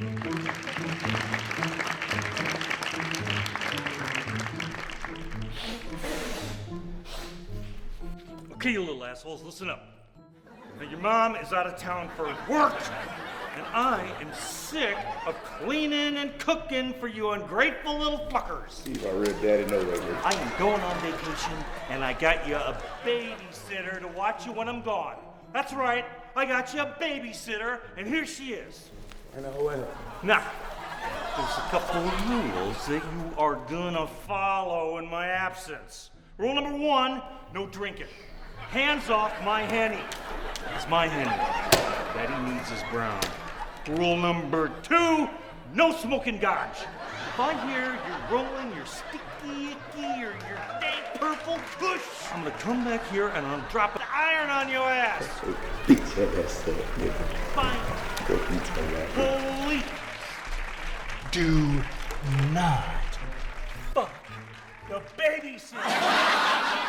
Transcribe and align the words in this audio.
Okay, 0.00 0.08
you 8.72 8.80
little 8.80 9.04
assholes, 9.04 9.42
listen 9.42 9.68
up. 9.68 9.84
Now, 10.78 10.88
your 10.88 11.00
mom 11.00 11.36
is 11.36 11.52
out 11.52 11.66
of 11.66 11.76
town 11.76 12.08
for 12.16 12.24
work, 12.50 12.80
and 13.54 13.66
I 13.74 14.10
am 14.22 14.32
sick 14.32 14.96
of 15.26 15.34
cleaning 15.44 16.16
and 16.16 16.38
cooking 16.38 16.94
for 16.94 17.08
you 17.08 17.32
ungrateful 17.32 17.98
little 17.98 18.26
fuckers. 18.30 18.70
Steve, 18.70 19.04
I 19.04 19.10
read 19.10 19.36
Daddy 19.42 19.66
know 19.66 19.84
that. 19.84 20.24
I 20.24 20.32
am 20.32 20.58
going 20.58 20.80
on 20.80 20.98
vacation, 21.00 21.58
and 21.90 22.02
I 22.02 22.14
got 22.14 22.48
you 22.48 22.54
a 22.54 22.82
babysitter 23.04 24.00
to 24.00 24.08
watch 24.08 24.46
you 24.46 24.52
when 24.52 24.66
I'm 24.66 24.80
gone. 24.80 25.16
That's 25.52 25.74
right, 25.74 26.06
I 26.34 26.46
got 26.46 26.72
you 26.72 26.80
a 26.80 26.86
babysitter, 26.86 27.80
and 27.98 28.06
here 28.06 28.24
she 28.24 28.54
is. 28.54 28.88
I 29.36 29.40
know 29.40 29.62
well. 29.62 29.88
Now, 30.22 30.44
there's 31.36 31.58
a 31.58 31.68
couple 31.70 32.00
of 32.00 32.30
rules 32.30 32.86
that 32.86 33.02
you 33.02 33.32
are 33.38 33.56
gonna 33.68 34.06
follow 34.06 34.98
in 34.98 35.08
my 35.08 35.28
absence. 35.28 36.10
Rule 36.36 36.54
number 36.54 36.76
one 36.76 37.22
no 37.54 37.66
drinking. 37.66 38.08
Hands 38.70 39.08
off 39.08 39.32
my 39.44 39.62
henny. 39.62 40.02
It's 40.74 40.88
my 40.88 41.06
henny. 41.06 41.30
Daddy 42.14 42.52
needs 42.52 42.68
his 42.70 42.82
brown. 42.90 43.20
Rule 43.88 44.16
number 44.16 44.70
two 44.82 45.28
no 45.74 45.92
smoking 45.92 46.38
garbage. 46.38 46.80
If 47.28 47.38
I 47.38 47.54
hear 47.68 47.98
you're 48.08 48.38
rolling 48.38 48.74
your 48.74 48.86
sticky 48.86 49.70
icky 49.70 50.24
or 50.24 50.32
your 50.32 50.60
dank 50.80 51.04
purple 51.14 51.58
push, 51.78 52.02
I'm 52.32 52.42
gonna 52.42 52.56
come 52.58 52.84
back 52.84 53.06
here 53.10 53.28
and 53.28 53.46
I'm 53.46 53.64
dropping 53.70 54.02
iron 54.12 54.50
on 54.50 54.68
your 54.68 54.88
ass. 54.88 55.24
Beat 55.86 55.98
your 56.16 56.44
ass 56.44 56.68
up, 56.68 56.74
nigga. 56.98 57.12
Fine. 57.54 58.09
Police. 58.30 59.82
Do 61.32 61.82
not 62.52 63.18
fuck 63.92 64.12
the 64.88 65.02
babysitter. 65.18 66.79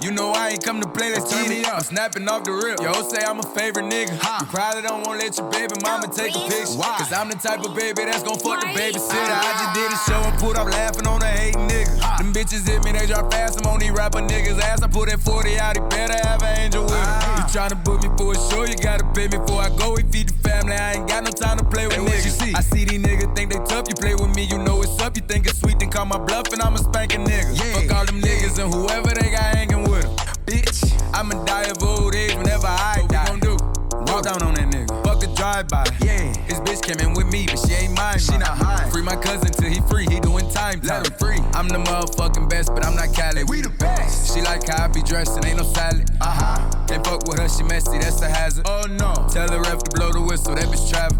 You 0.00 0.12
know 0.12 0.30
I 0.30 0.50
ain't 0.50 0.62
come 0.62 0.80
to 0.80 0.86
play, 0.86 1.10
let's 1.10 1.28
turn 1.28 1.48
me 1.48 1.64
up. 1.64 1.74
I'm 1.74 1.82
snapping 1.82 2.28
off 2.28 2.44
the 2.44 2.52
rip. 2.52 2.78
Yo, 2.78 2.92
say 3.10 3.18
I'm 3.26 3.40
a 3.40 3.48
favorite 3.50 3.90
nigga. 3.90 4.14
You 4.14 4.46
probably 4.46 4.82
don't 4.82 5.02
wanna 5.02 5.18
let 5.18 5.36
your 5.36 5.50
baby 5.50 5.74
mama 5.82 6.06
take 6.06 6.36
a 6.36 6.38
picture. 6.46 6.78
Why? 6.78 7.02
Cause 7.02 7.12
I'm 7.12 7.28
the 7.28 7.34
type 7.34 7.66
of 7.66 7.74
baby 7.74 8.06
that's 8.06 8.22
gon' 8.22 8.38
fuck 8.38 8.60
the 8.60 8.70
babysitter. 8.78 9.34
I 9.34 9.50
just 9.58 9.74
did 9.74 9.90
a 9.90 9.98
ah. 9.98 10.06
show 10.06 10.20
and 10.22 10.38
put 10.38 10.56
up 10.56 10.70
laughing 10.70 11.06
on 11.08 11.20
a 11.20 11.26
hating 11.26 11.66
nigga. 11.66 11.98
Them 12.18 12.32
bitches 12.32 12.62
hit 12.62 12.84
me, 12.84 12.92
they 12.92 13.06
drop 13.06 13.32
fast. 13.32 13.58
I'm 13.58 13.66
on 13.66 13.80
these 13.80 13.90
rapper 13.90 14.20
niggas' 14.22 14.60
ass. 14.60 14.82
I 14.82 14.86
put 14.86 15.10
that 15.10 15.18
40 15.18 15.58
out, 15.58 15.74
he 15.74 15.82
better 15.90 16.14
have 16.28 16.42
an 16.42 16.58
angel 16.58 16.84
with 16.84 16.94
him. 16.94 17.02
Ah. 17.02 17.42
You 17.42 17.44
tryna 17.50 17.82
book 17.82 17.98
me 17.98 18.08
for 18.14 18.30
a 18.30 18.38
show, 18.54 18.62
you 18.62 18.78
gotta 18.78 19.04
pay 19.18 19.26
me 19.26 19.42
before 19.42 19.66
I 19.66 19.70
go. 19.74 19.98
We 19.98 20.06
feed 20.06 20.28
the 20.30 20.38
family, 20.46 20.78
I 20.78 20.94
ain't 20.94 21.08
got 21.08 21.24
no 21.24 21.32
time 21.32 21.58
to 21.58 21.64
play 21.64 21.88
with 21.88 21.98
niggas. 21.98 22.24
You 22.24 22.30
see? 22.38 22.54
I 22.54 22.60
see 22.62 22.84
these 22.84 23.02
niggas 23.02 23.34
think 23.34 23.50
they 23.50 23.58
tough. 23.66 23.90
You 23.90 23.98
play 23.98 24.14
with 24.14 24.30
me, 24.30 24.46
you 24.46 24.58
know 24.58 24.80
it's 24.80 24.94
up. 25.02 25.16
You 25.16 25.22
think 25.26 25.46
it's 25.50 25.58
sweet, 25.58 25.80
then 25.80 25.90
call 25.90 26.06
my 26.06 26.18
bluff, 26.18 26.52
and 26.52 26.62
I'ma 26.62 26.76
spank 26.76 27.14
a 27.14 27.18
nigga. 27.18 27.50
Fuck 27.74 27.98
all 27.98 28.06
them 28.06 28.22
niggas 28.22 28.62
and 28.62 28.72
whoever 28.72 29.10
they 29.10 29.30
got 29.34 29.42
hanging 29.58 29.82
with. 29.82 29.87
Bitch, 30.48 30.80
I'ma 31.12 31.44
die 31.44 31.64
of 31.64 31.82
old 31.82 32.14
age 32.14 32.34
whenever 32.34 32.68
I 32.68 33.04
die. 33.10 33.24
What 33.24 33.34
we 33.34 33.40
gon' 33.40 33.58
do? 33.58 33.64
Walk 34.10 34.24
down 34.24 34.42
on 34.42 34.54
that 34.54 34.72
nigga. 34.72 35.04
Fuck 35.04 35.20
the 35.20 35.26
drive-by. 35.36 35.84
Yeah. 36.00 36.32
His 36.48 36.58
bitch 36.60 36.80
came 36.80 37.06
in 37.06 37.12
with 37.12 37.30
me, 37.30 37.44
but 37.44 37.58
she 37.58 37.74
ain't 37.74 37.92
mine. 37.94 38.18
She 38.18 38.32
not 38.38 38.56
high. 38.56 38.88
Free 38.88 39.02
my 39.02 39.16
cousin 39.16 39.52
till 39.52 39.68
he 39.68 39.82
free. 39.82 40.06
He 40.08 40.20
doing 40.20 40.48
time. 40.50 40.80
Let 40.84 41.06
him 41.06 41.12
free. 41.18 41.36
I'm 41.52 41.68
the 41.68 41.76
motherfucking 41.76 42.48
best, 42.48 42.72
but 42.72 42.86
I'm 42.86 42.96
not 42.96 43.12
Cali. 43.12 43.44
We 43.44 43.60
the 43.60 43.68
best. 43.68 44.32
She 44.34 44.40
like 44.40 44.66
how 44.66 44.86
I 44.86 44.88
be 44.88 45.02
dressed 45.02 45.36
and 45.36 45.44
ain't 45.44 45.58
no 45.58 45.64
salad. 45.64 46.08
Uh 46.22 46.24
huh. 46.24 46.86
Can't 46.88 47.04
fuck 47.04 47.28
with 47.28 47.38
her, 47.40 47.48
she 47.50 47.62
messy. 47.64 47.98
That's 47.98 48.22
a 48.22 48.30
hazard. 48.30 48.64
Oh 48.66 48.86
no. 48.88 49.28
Tell 49.28 49.48
the 49.48 49.60
ref 49.60 49.84
to 49.84 49.90
blow 50.00 50.12
the 50.12 50.22
whistle. 50.22 50.54
That 50.54 50.64
bitch 50.72 50.88
travel. 50.88 51.18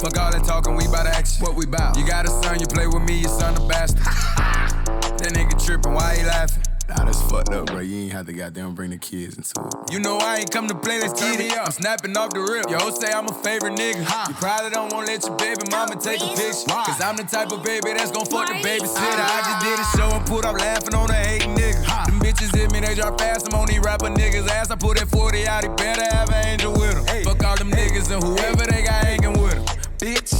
Fuck 0.00 0.16
all 0.16 0.32
that 0.32 0.44
talking, 0.44 0.76
we 0.76 0.88
bout 0.88 1.06
action. 1.06 1.44
What 1.44 1.56
we 1.56 1.66
bout? 1.66 1.98
You 1.98 2.06
got 2.06 2.24
a 2.24 2.28
son, 2.40 2.58
you 2.58 2.66
play 2.66 2.86
with 2.86 3.02
me, 3.02 3.20
your 3.20 3.28
son 3.28 3.54
a 3.54 3.66
bastard. 3.68 4.00
that 5.20 5.32
nigga 5.36 5.62
tripping, 5.62 5.92
why 5.92 6.16
he 6.16 6.24
laughing? 6.24 6.62
Nah, 6.88 7.04
that's 7.04 7.20
fucked 7.30 7.52
up, 7.52 7.66
bro. 7.66 7.80
You 7.80 8.04
ain't 8.04 8.12
have 8.12 8.24
to 8.26 8.32
goddamn 8.32 8.74
bring 8.74 8.90
the 8.90 8.96
kids 8.96 9.36
into 9.36 9.60
it. 9.60 9.92
You 9.92 10.00
know 10.00 10.16
I 10.16 10.38
ain't 10.38 10.50
come 10.50 10.68
to 10.68 10.74
play, 10.74 10.98
let's 11.00 11.20
turn 11.20 11.36
me 11.36 11.50
up. 11.50 11.66
I'm 11.66 11.72
snapping 11.72 12.16
off 12.16 12.30
the 12.30 12.40
rip. 12.40 12.64
Yo, 12.70 12.78
say 12.90 13.12
I'm 13.12 13.28
a 13.28 13.34
favorite 13.44 13.74
nigga. 13.74 14.00
You 14.28 14.34
probably 14.34 14.70
don't 14.70 14.90
wanna 14.92 15.06
let 15.06 15.22
your 15.22 15.36
baby 15.36 15.68
mama 15.70 16.00
take 16.00 16.22
a 16.22 16.28
picture. 16.28 16.64
Cause 16.72 17.00
I'm 17.02 17.16
the 17.16 17.24
type 17.24 17.52
of 17.52 17.62
baby 17.62 17.92
that's 17.92 18.10
gon' 18.10 18.24
fuck 18.24 18.48
the 18.48 18.54
babysitter. 18.64 19.20
I 19.20 19.40
just 19.44 19.60
did 19.60 19.78
a 19.78 19.84
ah. 19.84 19.94
show 19.96 20.16
and 20.16 20.24
put 20.24 20.46
up 20.46 20.56
laughing 20.56 20.94
on 20.94 21.10
a 21.10 21.14
hating 21.14 21.54
nigga. 21.54 21.84
Them 22.06 22.20
bitches 22.20 22.56
hit 22.56 22.72
me, 22.72 22.80
they 22.80 22.94
drop 22.94 23.20
fast. 23.20 23.52
I'm 23.52 23.60
on 23.60 23.68
these 23.68 23.80
rapper 23.80 24.08
niggas' 24.08 24.48
ass. 24.48 24.70
I 24.70 24.76
put 24.76 24.96
that 24.96 25.08
40 25.08 25.46
out, 25.46 25.64
he 25.64 25.68
better 25.68 26.08
have 26.16 26.30
an 26.30 26.46
angel 26.46 26.72
with 26.72 26.96
him. 26.96 27.24
Fuck 27.24 27.44
all 27.44 27.56
them 27.56 27.70
niggas 27.70 28.10
and 28.10 28.24
whoever 28.24 28.64
they 28.64 28.80
got 28.80 29.04
hanging 29.04 29.36
with 29.42 29.60
him. 29.60 29.64
Bitch. 30.00 30.32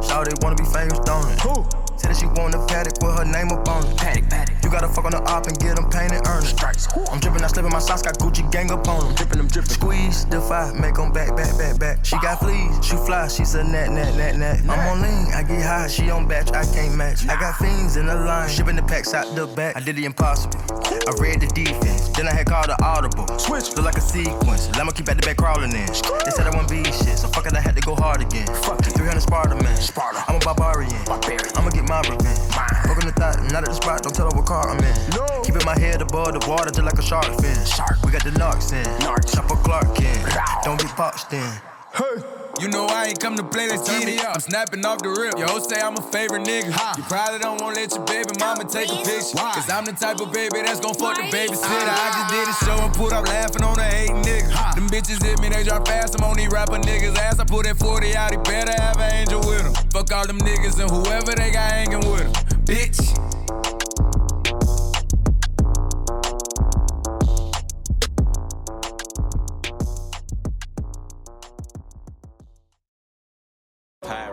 Shawty 0.00 0.32
wanna 0.42 0.56
be 0.56 0.64
famous, 0.64 0.98
don't 1.00 1.28
it? 1.28 1.40
Who? 1.40 1.79
Said 2.10 2.16
that 2.16 2.34
she 2.34 2.40
want 2.40 2.54
a 2.54 2.58
Patek 2.58 3.02
with 3.04 3.16
her 3.16 3.24
name 3.24 3.52
up 3.52 3.68
on 3.68 3.84
it. 3.84 3.96
Patek, 3.96 4.28
Patek. 4.28 4.64
You 4.64 4.70
gotta 4.70 4.88
fuck 4.88 5.04
on 5.04 5.12
the 5.12 5.22
op 5.30 5.46
and 5.46 5.58
get 5.58 5.76
them 5.76 5.88
painted, 5.90 6.26
earn 6.26 6.42
it. 6.42 6.48
Strikes. 6.48 6.88
I'm 7.10 7.20
dripping, 7.20 7.42
I 7.42 7.46
slipping 7.46 7.72
my 7.72 7.78
socks, 7.78 8.02
got 8.02 8.18
Gucci 8.18 8.50
gang 8.50 8.70
up 8.70 8.86
on 8.88 9.06
them. 9.06 9.14
Dripping 9.14 9.38
them, 9.38 9.48
dripping. 9.48 9.70
Squeeze, 9.70 10.24
defy, 10.24 10.72
make 10.72 10.94
them 10.94 11.12
back, 11.12 11.36
back, 11.36 11.56
back, 11.58 11.78
back. 11.78 12.04
She 12.04 12.16
got 12.18 12.40
fleas, 12.40 12.84
she 12.84 12.96
fly, 12.96 13.28
she's 13.28 13.54
a 13.54 13.64
nat, 13.64 13.88
nat, 13.88 14.16
nat, 14.16 14.36
nat. 14.36 14.60
I'm 14.68 14.80
on 14.90 15.02
lean, 15.02 15.32
I 15.34 15.42
get 15.42 15.62
high, 15.62 15.88
she 15.88 16.10
on 16.10 16.26
batch, 16.26 16.52
I 16.52 16.64
can't 16.64 16.94
match. 16.96 17.28
I 17.28 17.38
got 17.38 17.56
fiends 17.56 17.96
in 17.96 18.06
the 18.06 18.14
line, 18.14 18.48
shipping 18.48 18.76
the 18.76 18.82
packs 18.82 19.14
out 19.14 19.34
the 19.34 19.46
back. 19.46 19.76
I 19.76 19.80
did 19.80 19.96
the 19.96 20.04
impossible. 20.04 20.58
I 20.90 21.12
read 21.18 21.40
the 21.40 21.46
defense, 21.46 22.08
then 22.10 22.26
I 22.26 22.34
had 22.34 22.46
called 22.46 22.68
the 22.68 22.82
audible. 22.84 23.26
Switch, 23.38 23.74
look 23.76 23.86
like 23.86 23.96
a 23.96 24.00
sequence. 24.00 24.68
Let 24.76 24.86
me 24.86 24.92
keep 24.92 25.08
at 25.08 25.16
the 25.20 25.26
back 25.26 25.36
crawling 25.36 25.72
in. 25.72 25.86
They 25.86 26.30
said 26.34 26.46
I 26.46 26.50
won't 26.54 26.68
be 26.68 26.84
shit, 26.84 27.18
so 27.18 27.28
fuck 27.28 27.46
it, 27.46 27.54
I 27.54 27.60
had 27.60 27.76
to 27.76 27.82
go 27.82 27.94
hard 27.94 28.20
again. 28.20 28.46
Fuck 28.62 28.80
it, 28.86 28.92
300 28.92 29.20
Sparta 29.20 29.54
man. 29.54 29.76
Sparta. 29.76 30.24
I'm 30.28 30.36
a 30.36 30.38
barbarian. 30.40 31.04
barbarian. 31.06 31.50
I'ma 31.56 31.70
get 31.70 31.88
my 31.88 31.99
revenge. 32.08 32.38
Fuck 32.86 33.00
the 33.04 33.12
thought, 33.12 33.42
not 33.52 33.62
at 33.62 33.68
the 33.68 33.74
spot, 33.74 34.02
don't 34.02 34.14
tell 34.14 34.30
her 34.30 34.36
what 34.36 34.46
car 34.46 34.68
I'm 34.68 34.78
in. 34.78 34.94
No. 35.10 35.26
Keeping 35.42 35.64
my 35.64 35.78
head 35.78 36.02
above 36.02 36.32
the 36.32 36.44
water 36.48 36.70
just 36.70 36.82
like 36.82 36.98
a 36.98 37.02
shark 37.02 37.26
fin. 37.40 37.64
Shark. 37.66 38.02
We 38.04 38.12
got 38.12 38.24
the 38.24 38.30
narcs 38.30 38.72
in. 38.72 38.84
Narcs. 39.00 39.34
Chopper 39.34 39.56
Clark 39.56 40.00
in. 40.00 40.20
Don't 40.64 40.80
get 40.80 40.96
boxed 40.96 41.32
in. 41.32 41.52
Hey. 41.94 42.39
You 42.60 42.68
know 42.68 42.84
I 42.84 43.06
ain't 43.06 43.18
come 43.18 43.36
to 43.36 43.42
play, 43.42 43.70
let's 43.70 43.88
turn 43.88 44.04
me 44.04 44.18
up. 44.18 44.34
I'm 44.34 44.40
snapping 44.40 44.84
off 44.84 45.00
the 45.00 45.08
rip. 45.08 45.38
Yo, 45.38 45.58
say 45.60 45.80
I'm 45.80 45.96
a 45.96 46.02
favorite 46.12 46.44
nigga. 46.44 46.68
You 46.94 47.02
probably 47.04 47.38
don't 47.38 47.58
wanna 47.58 47.76
let 47.76 47.90
your 47.90 48.04
baby 48.04 48.36
mama 48.38 48.68
take 48.68 48.92
a 48.92 49.00
picture. 49.00 49.40
Cause 49.40 49.70
I'm 49.70 49.86
the 49.86 49.92
type 49.92 50.20
of 50.20 50.30
baby 50.30 50.60
that's 50.60 50.78
gon' 50.78 50.92
fuck 50.92 51.16
the 51.16 51.24
babysitter. 51.32 51.88
I 51.88 52.06
just 52.12 52.28
did 52.28 52.44
a 52.44 52.52
ah. 52.52 52.64
show 52.68 52.84
and 52.84 52.92
put 52.92 53.14
up 53.14 53.26
laughing 53.26 53.64
on 53.64 53.78
a 53.78 53.84
hating 53.84 54.20
nigga. 54.20 54.74
Them 54.74 54.90
bitches 54.90 55.24
hit 55.24 55.40
me, 55.40 55.48
they 55.48 55.64
drop 55.64 55.88
fast. 55.88 56.20
I'm 56.20 56.28
on 56.28 56.36
these 56.36 56.52
rapper 56.52 56.76
niggas' 56.76 57.16
ass. 57.16 57.40
I 57.40 57.44
put 57.44 57.64
that 57.64 57.78
40 57.78 58.14
out, 58.14 58.30
he 58.32 58.36
better 58.36 58.76
have 58.76 59.00
an 59.00 59.10
angel 59.10 59.40
with 59.40 59.64
him. 59.64 59.72
Fuck 59.88 60.12
all 60.12 60.26
them 60.26 60.38
niggas 60.38 60.78
and 60.78 60.90
whoever 60.90 61.32
they 61.32 61.50
got 61.52 61.72
hanging 61.72 62.04
with 62.12 62.28
him. 62.28 62.32
Bitch. 62.68 63.59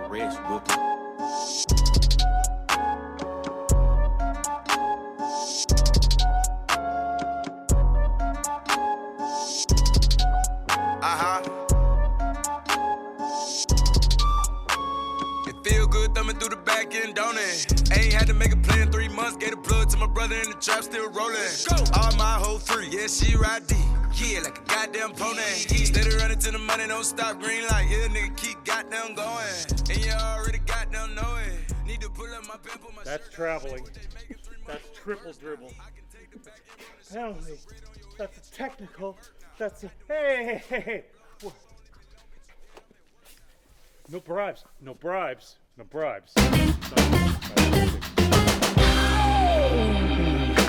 Pyrex 0.07 0.35
whooping. 0.49 0.77
Uh 11.01 11.17
huh. 11.17 11.41
It 15.47 15.55
feel 15.63 15.87
good 15.87 16.15
thumbing 16.15 16.37
through 16.37 16.49
the 16.49 16.55
back 16.55 16.95
end, 16.95 17.15
don't 17.15 17.37
it? 17.37 17.91
Ain't 17.91 18.13
had 18.13 18.27
to 18.27 18.33
make 18.33 18.53
a 18.53 18.57
plan 18.57 18.89
three 18.91 19.09
months. 19.09 19.35
Gave 19.35 19.53
a 19.53 19.57
plug 19.57 19.89
to 19.89 19.97
my 19.97 20.07
brother 20.07 20.35
in 20.35 20.49
the 20.49 20.55
trap, 20.55 20.83
still 20.83 21.09
rolling. 21.09 21.35
Go. 21.69 21.75
All 21.99 22.15
my 22.15 22.35
whole 22.39 22.59
three, 22.59 22.87
yeah, 22.89 23.07
she 23.07 23.35
ride 23.35 23.67
deep. 23.67 23.77
Yeah, 24.15 24.39
like 24.39 24.57
a 24.57 24.61
goddamn 24.63 25.11
pony. 25.11 25.41
Steady 25.41 26.15
running 26.15 26.39
to 26.39 26.51
the 26.51 26.57
money, 26.57 26.87
don't 26.87 27.03
stop. 27.03 27.39
Green 27.41 27.63
light, 27.67 27.87
yeah, 27.89 28.07
nigga, 28.07 28.35
keep 28.37 28.63
goddamn 28.63 29.13
going. 29.13 29.76
And 29.89 30.03
you 30.05 30.11
already 30.11 30.59
goddamn 30.59 31.15
know 31.15 31.37
it. 31.37 31.73
Need 31.87 32.01
to 32.01 32.09
pull 32.09 32.25
up 32.33 32.45
my 32.47 32.57
pen, 32.57 32.79
my 32.95 33.03
That's 33.03 33.25
shit- 33.25 33.33
traveling. 33.33 33.85
That's 34.67 34.89
triple 34.97 35.31
dribble. 35.33 35.71
That's 36.33 37.11
penalty. 37.13 37.53
That's 38.17 38.49
a 38.49 38.51
technical. 38.51 39.17
That's 39.57 39.83
a 39.85 39.91
hey, 40.07 40.45
hey, 40.45 40.61
hey, 40.69 40.81
hey. 40.81 41.03
Wha- 41.43 41.51
No 44.09 44.19
bribes. 44.19 44.65
No 44.81 44.93
bribes. 44.93 45.55
No 45.77 45.83
bribes. 45.85 46.33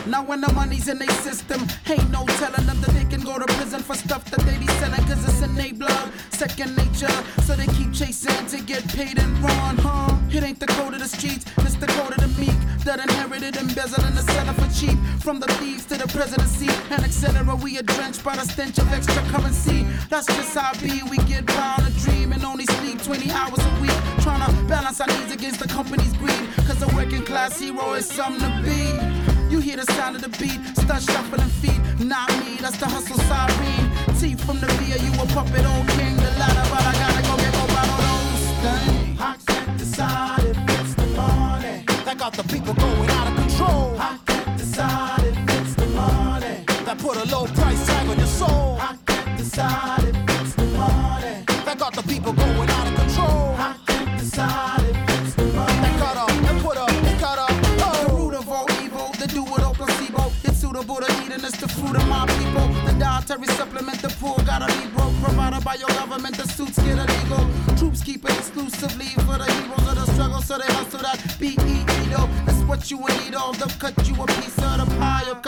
Now 0.08 0.24
when 0.24 0.40
the 0.40 0.50
money's 0.54 0.88
in 0.88 0.98
their 0.98 1.10
system, 1.20 1.66
ain't 1.86 2.10
no 2.10 2.24
telling 2.40 2.64
them 2.64 2.80
that 2.80 2.90
they 2.96 3.04
can 3.04 3.20
go 3.20 3.38
to 3.38 3.44
prison 3.44 3.82
for 3.82 3.94
stuff 3.94 4.24
that 4.30 4.40
they 4.40 4.56
be 4.56 4.66
selling, 4.80 5.04
cause 5.04 5.22
it's 5.22 5.42
in 5.42 5.54
their 5.54 5.74
blood, 5.74 6.10
second 6.30 6.74
nature. 6.78 7.12
So 7.44 7.54
they 7.54 7.66
keep 7.76 7.92
chasing 7.92 8.46
to 8.46 8.58
get 8.64 8.88
paid 8.88 9.18
and 9.18 9.38
run, 9.44 9.76
huh? 9.76 10.16
It 10.30 10.42
ain't 10.42 10.60
the 10.60 10.66
code 10.66 10.94
of 10.94 11.00
the 11.00 11.08
streets, 11.08 11.44
it's 11.58 11.76
the 11.76 11.86
code 11.88 12.16
of 12.16 12.20
the 12.24 12.40
meek 12.40 12.56
that 12.84 13.00
inherited 13.00 13.56
embezzling 13.56 14.14
the 14.14 14.22
seller 14.22 14.54
for 14.54 14.68
cheap. 14.72 14.96
From 15.20 15.40
the 15.40 15.48
thieves 15.60 15.84
to 15.86 15.98
the 15.98 16.08
presidency, 16.08 16.72
and 16.90 17.04
etc. 17.04 17.54
We 17.56 17.78
are 17.78 17.82
drenched 17.82 18.24
by 18.24 18.34
the 18.36 18.44
stench 18.44 18.78
of 18.78 18.90
extra 18.90 19.22
currency. 19.28 19.84
That's 20.08 20.26
just 20.26 20.56
how 20.56 20.72
be. 20.80 21.02
We 21.10 21.18
get 21.28 21.44
round 21.52 21.86
a 21.86 21.90
dream 22.00 22.32
and 22.32 22.42
only 22.44 22.64
sleep 22.64 23.02
20 23.02 23.30
hours 23.30 23.60
a 23.60 23.72
week. 23.82 23.98
Trying 24.24 24.40
to 24.40 24.64
balance 24.64 25.02
our 25.02 25.06
needs 25.06 25.32
against 25.32 25.60
the 25.60 25.68
company's 25.68 26.14
greed. 26.14 26.48
Cause 26.66 26.80
a 26.80 26.88
working 26.96 27.26
class 27.26 27.60
hero 27.60 27.92
is 27.92 28.06
something 28.06 28.40
to 28.40 28.62
be. 28.64 29.17
You 29.50 29.60
hear 29.60 29.76
the 29.76 29.92
sound 29.94 30.14
of 30.14 30.20
the 30.22 30.28
beat, 30.28 30.60
start 30.76 31.02
shuffling 31.02 31.48
feet. 31.60 31.80
Not 32.04 32.28
me, 32.40 32.58
that's 32.60 32.76
the 32.76 32.86
hustle 32.86 33.16
siren. 33.16 33.90
Teeth 34.20 34.44
from 34.44 34.60
the 34.60 34.66
beer, 34.78 34.98
you 35.00 35.10
a 35.14 35.26
puppet 35.26 35.64
old 35.64 35.88
king. 35.96 36.16
The 36.16 36.30
ladder, 36.38 36.68
but 36.68 36.84
I 36.84 36.92
gotta 37.02 37.22
go 37.24 37.34
get 37.36 37.52
more 37.56 37.68
of 37.80 37.90
those 38.04 38.44
things. 38.62 39.20
I 39.20 39.36
can't 39.46 39.78
decide 39.78 40.44
if 40.44 40.58
it's 40.80 40.94
the 40.94 41.06
money 41.16 41.84
that 42.04 42.18
got 42.18 42.34
the 42.34 42.44
people 42.44 42.74
going 42.74 43.10
out 43.10 43.28
of 43.28 43.36
control. 43.36 43.96
I 43.98 44.18
can't 44.26 44.58
decide 44.58 45.24
if 45.24 45.38
it's 45.56 45.74
the 45.76 45.86
money 45.96 46.64
that 46.84 46.98
put 46.98 47.16
a 47.16 47.24
low 47.34 47.46
price 47.46 47.86
tag 47.86 48.06
on 48.06 48.18
your 48.18 48.26
soul. 48.26 48.76
I 48.80 48.96
can't 49.06 49.38
decide 49.38 50.04
if 50.04 50.40
it's 50.40 50.54
the 50.56 50.66
money 50.76 51.44
that 51.64 51.78
got 51.78 51.94
the 51.94 52.02
people 52.02 52.34
going 52.34 52.68
out 52.68 52.86
of 52.86 52.94
control. 53.00 53.54
I 53.56 53.74
can't 53.86 54.18
decide 54.18 54.77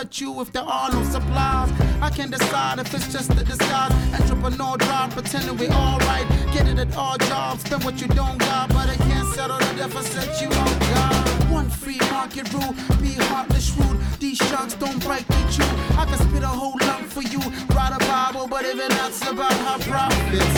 cut 0.01 0.19
you 0.19 0.41
if 0.41 0.51
there 0.51 0.63
are 0.63 0.91
no 0.91 1.03
supplies. 1.05 1.71
I 2.01 2.09
can 2.09 2.31
decide 2.31 2.79
if 2.79 2.95
it's 2.95 3.13
just 3.13 3.31
a 3.33 3.45
disguise. 3.45 3.93
Entrepreneur 4.19 4.79
drive, 4.79 5.11
pretending 5.11 5.59
we 5.59 5.69
alright. 5.69 6.27
Get 6.55 6.67
it 6.69 6.79
at 6.79 6.97
all 6.97 7.19
jobs, 7.19 7.61
spend 7.65 7.85
what 7.85 8.01
you 8.01 8.09
don't 8.09 8.39
got, 8.39 8.71
but 8.71 8.89
it 8.89 8.99
can't 9.09 9.29
settle 9.35 9.59
the 9.59 9.73
deficit 9.77 10.29
you 10.41 10.49
don't 10.49 10.81
got. 10.95 11.13
One 11.51 11.69
free 11.69 12.01
market 12.11 12.51
rule, 12.55 12.73
be 13.03 13.13
heartless, 13.29 13.77
rude. 13.77 14.01
These 14.19 14.39
sharks 14.39 14.75
don't 14.75 15.01
break 15.05 15.25
each 15.39 15.59
you. 15.59 15.69
I 16.01 16.07
can 16.09 16.19
spit 16.27 16.45
a 16.45 16.55
whole 16.61 16.79
lump 16.81 17.05
for 17.15 17.23
you. 17.23 17.41
Write 17.75 17.93
a 17.93 18.01
Bible, 18.11 18.49
but 18.49 18.65
even 18.65 18.89
that's 19.01 19.21
about 19.29 19.53
how 19.65 19.77
profits. 19.81 20.57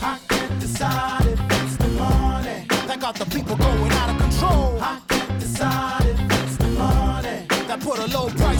I 0.00 0.16
can't 0.28 0.60
decide 0.60 1.26
if 1.26 1.40
it's 1.58 1.76
the 1.76 1.88
money 1.98 2.66
that 2.86 3.00
got 3.00 3.16
the 3.16 3.26
people 3.36 3.56
going 3.56 3.92
out 4.00 4.10
of 4.10 4.16
control. 4.18 4.78
I 4.80 5.00
can't 5.08 5.40
decide 5.40 6.06
if 6.06 6.20
it's 6.40 6.56
the 6.56 6.68
money 6.78 7.46
that 7.70 7.78
put 7.80 8.00
a 8.00 8.06
low 8.08 8.28
price 8.30 8.59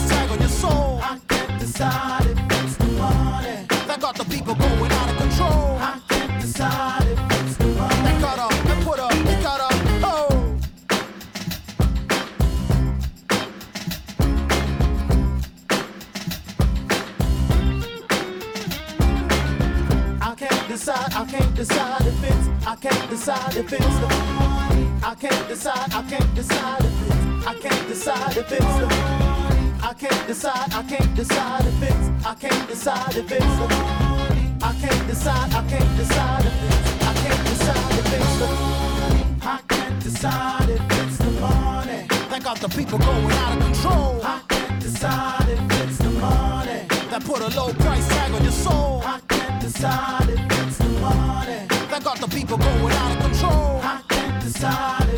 decide 1.80 2.26
if 2.26 2.38
it's 2.62 2.76
the 2.76 2.84
money 2.98 3.64
that 3.88 3.98
got 4.02 4.14
the 4.14 4.24
people 4.24 4.54
going 4.54 4.92
out 4.92 5.08
of 5.08 5.16
control. 5.16 5.78
I 5.80 5.98
can't 6.10 6.38
decide 6.38 7.06
if 7.06 7.18
it's 7.40 7.56
the 7.56 7.64
money 7.68 8.02
that 8.04 8.20
cut 8.20 8.38
up 8.38 8.52
and 8.52 8.84
put 8.84 8.98
up 8.98 9.12
and 9.12 9.42
cut 9.42 9.60
up. 9.62 9.72
Oh. 10.04 10.58
I 20.20 20.34
can't 20.34 20.68
decide, 20.68 21.14
I 21.14 21.24
can't 21.24 21.54
decide 21.54 22.02
if 22.02 22.24
it's, 22.24 22.66
I 22.66 22.76
can't 22.76 23.08
decide 23.08 23.56
if 23.56 23.72
it's 23.72 23.98
the 24.02 24.08
money. 24.38 24.86
I 25.02 25.14
can't 25.14 25.48
decide, 25.48 25.94
I 25.94 26.02
can't 26.02 26.34
decide 26.34 26.84
if 26.84 27.06
it's, 27.06 27.46
I 27.46 27.54
can't 27.54 27.88
decide 27.88 28.36
if 28.36 28.52
it's 28.52 28.76
the 28.80 28.86
money. 28.86 29.19
Can't 30.00 30.26
decide, 30.26 30.72
I 30.72 30.82
can't 30.84 31.14
decide 31.14 31.66
if 31.66 31.82
it's, 31.82 32.26
I 32.26 32.34
can't 32.34 32.68
decide 32.68 33.16
if 33.18 33.30
it's 33.30 33.44
the. 33.44 33.66
I 34.62 34.74
can't 34.80 35.06
decide, 35.06 35.52
I 35.52 35.68
can't 35.68 35.96
decide 35.98 36.46
if 36.46 36.62
it's, 36.64 37.02
I 37.02 37.12
can't 37.20 37.44
decide 37.44 37.98
if 37.98 38.12
it's 38.14 38.38
the. 38.38 39.46
I 39.46 39.60
can't 39.68 40.02
decide 40.02 40.70
if 40.70 40.80
it's 41.00 41.18
the 41.18 41.30
money 41.32 42.06
that 42.30 42.40
got 42.42 42.56
the 42.60 42.68
people 42.70 42.96
going 42.96 43.30
out 43.30 43.58
of 43.58 43.62
control. 43.62 44.20
I 44.24 44.40
can't 44.48 44.80
decide 44.80 45.48
if 45.50 45.82
it's 45.82 45.98
the 45.98 46.10
money 46.12 46.86
that 47.10 47.22
put 47.26 47.42
a 47.42 47.48
low 47.54 47.74
price 47.74 48.08
tag 48.08 48.32
on 48.32 48.42
your 48.42 48.52
soul. 48.52 49.02
I 49.04 49.20
can't 49.28 49.60
decide 49.60 50.30
if 50.30 50.66
it's 50.66 50.78
the 50.78 50.88
money 50.98 51.66
that 51.90 52.02
got 52.02 52.16
the 52.18 52.28
people 52.28 52.56
going 52.56 52.94
out 52.94 53.16
of 53.16 53.22
control. 53.22 53.80
I 53.82 54.00
can't 54.08 54.42
decide 54.42 55.09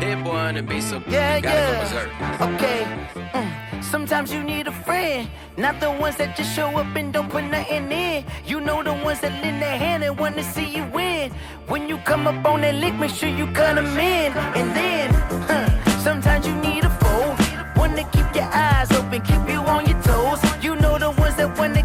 That 0.00 0.24
boy 0.24 0.36
on 0.36 0.54
the 0.54 0.62
beat, 0.62 0.82
so 0.82 1.02
Yeah, 1.08 1.36
yeah. 1.38 2.44
Okay. 2.54 2.84
Mm. 3.32 3.82
Sometimes 3.82 4.32
you 4.32 4.42
need 4.42 4.66
a 4.66 4.72
friend, 4.72 5.28
not 5.56 5.80
the 5.80 5.90
ones 5.90 6.16
that 6.16 6.36
just 6.36 6.54
show 6.54 6.68
up 6.76 6.94
and 6.96 7.12
don't 7.12 7.30
put 7.30 7.44
nothing 7.44 7.90
in. 7.90 8.24
You 8.44 8.60
know 8.60 8.82
the 8.82 8.92
ones 8.92 9.20
that 9.20 9.32
lend 9.42 9.62
their 9.62 9.78
hand 9.78 10.02
and 10.04 10.18
wanna 10.18 10.42
see 10.42 10.66
you 10.76 10.84
win. 10.92 11.30
When 11.68 11.88
you 11.88 11.98
come 11.98 12.26
up 12.26 12.44
on 12.44 12.60
that 12.62 12.74
lick, 12.74 12.94
make 12.94 13.10
sure 13.10 13.28
you 13.28 13.46
cut 13.52 13.78
'em 13.78 13.96
in. 13.98 14.32
And 14.58 14.68
then, 14.76 15.14
huh, 15.48 15.68
sometimes 16.06 16.46
you 16.46 16.54
need 16.56 16.84
a 16.84 16.90
foe, 16.90 17.36
one 17.80 17.94
to 17.96 18.04
keep 18.14 18.28
your 18.34 18.50
eyes 18.52 18.90
open, 18.92 19.20
keep 19.22 19.48
you 19.48 19.60
on 19.74 19.86
your 19.86 20.00
toes. 20.02 20.40
You 20.60 20.74
know 20.76 20.98
the 20.98 21.10
ones 21.10 21.36
that 21.36 21.56
wanna 21.58 21.83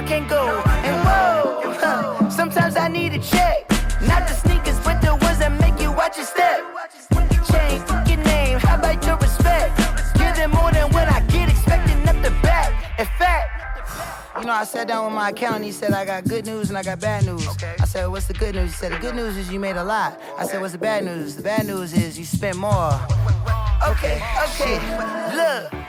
I 0.00 0.02
can't 0.02 0.26
go. 0.30 0.62
And 0.66 0.96
whoa, 1.04 1.74
huh, 1.76 2.30
sometimes 2.30 2.74
I 2.74 2.88
need 2.88 3.12
a 3.12 3.18
check, 3.18 3.68
not 4.00 4.26
the 4.26 4.32
sneakers, 4.32 4.80
but 4.80 5.02
the 5.02 5.14
ones 5.14 5.40
that 5.40 5.52
make 5.60 5.78
you 5.78 5.92
watch 5.92 6.16
your 6.16 6.24
step. 6.24 6.64
Change 7.52 8.08
your 8.08 8.24
name, 8.24 8.58
how 8.60 8.78
about 8.78 9.04
your 9.04 9.18
respect? 9.18 9.76
Give 10.16 10.34
them 10.34 10.52
more 10.52 10.72
than 10.72 10.90
what 10.94 11.06
I 11.06 11.20
get, 11.28 11.50
expecting 11.50 12.00
up 12.08 12.16
the 12.22 12.30
back. 12.40 12.98
In 12.98 13.04
fact, 13.18 14.40
you 14.40 14.46
know, 14.46 14.54
I 14.54 14.64
sat 14.64 14.88
down 14.88 15.04
with 15.04 15.12
my 15.12 15.28
accountant. 15.28 15.66
He 15.66 15.72
said, 15.72 15.92
I 15.92 16.06
got 16.06 16.24
good 16.24 16.46
news 16.46 16.70
and 16.70 16.78
I 16.78 16.82
got 16.82 16.98
bad 16.98 17.26
news. 17.26 17.46
I 17.62 17.84
said, 17.84 18.06
What's 18.06 18.26
the 18.26 18.32
good 18.32 18.54
news? 18.54 18.70
He 18.70 18.76
said, 18.76 18.92
The 18.92 18.98
good 19.00 19.14
news 19.14 19.36
is 19.36 19.52
you 19.52 19.60
made 19.60 19.76
a 19.76 19.84
lot. 19.84 20.18
I 20.38 20.46
said, 20.46 20.62
What's 20.62 20.72
the 20.72 20.78
bad 20.78 21.04
news? 21.04 21.36
The 21.36 21.42
bad 21.42 21.66
news 21.66 21.92
is 21.92 22.18
you 22.18 22.24
spent 22.24 22.56
more. 22.56 22.98
Okay, 23.86 24.22
okay, 24.44 24.80
look. 25.36 25.79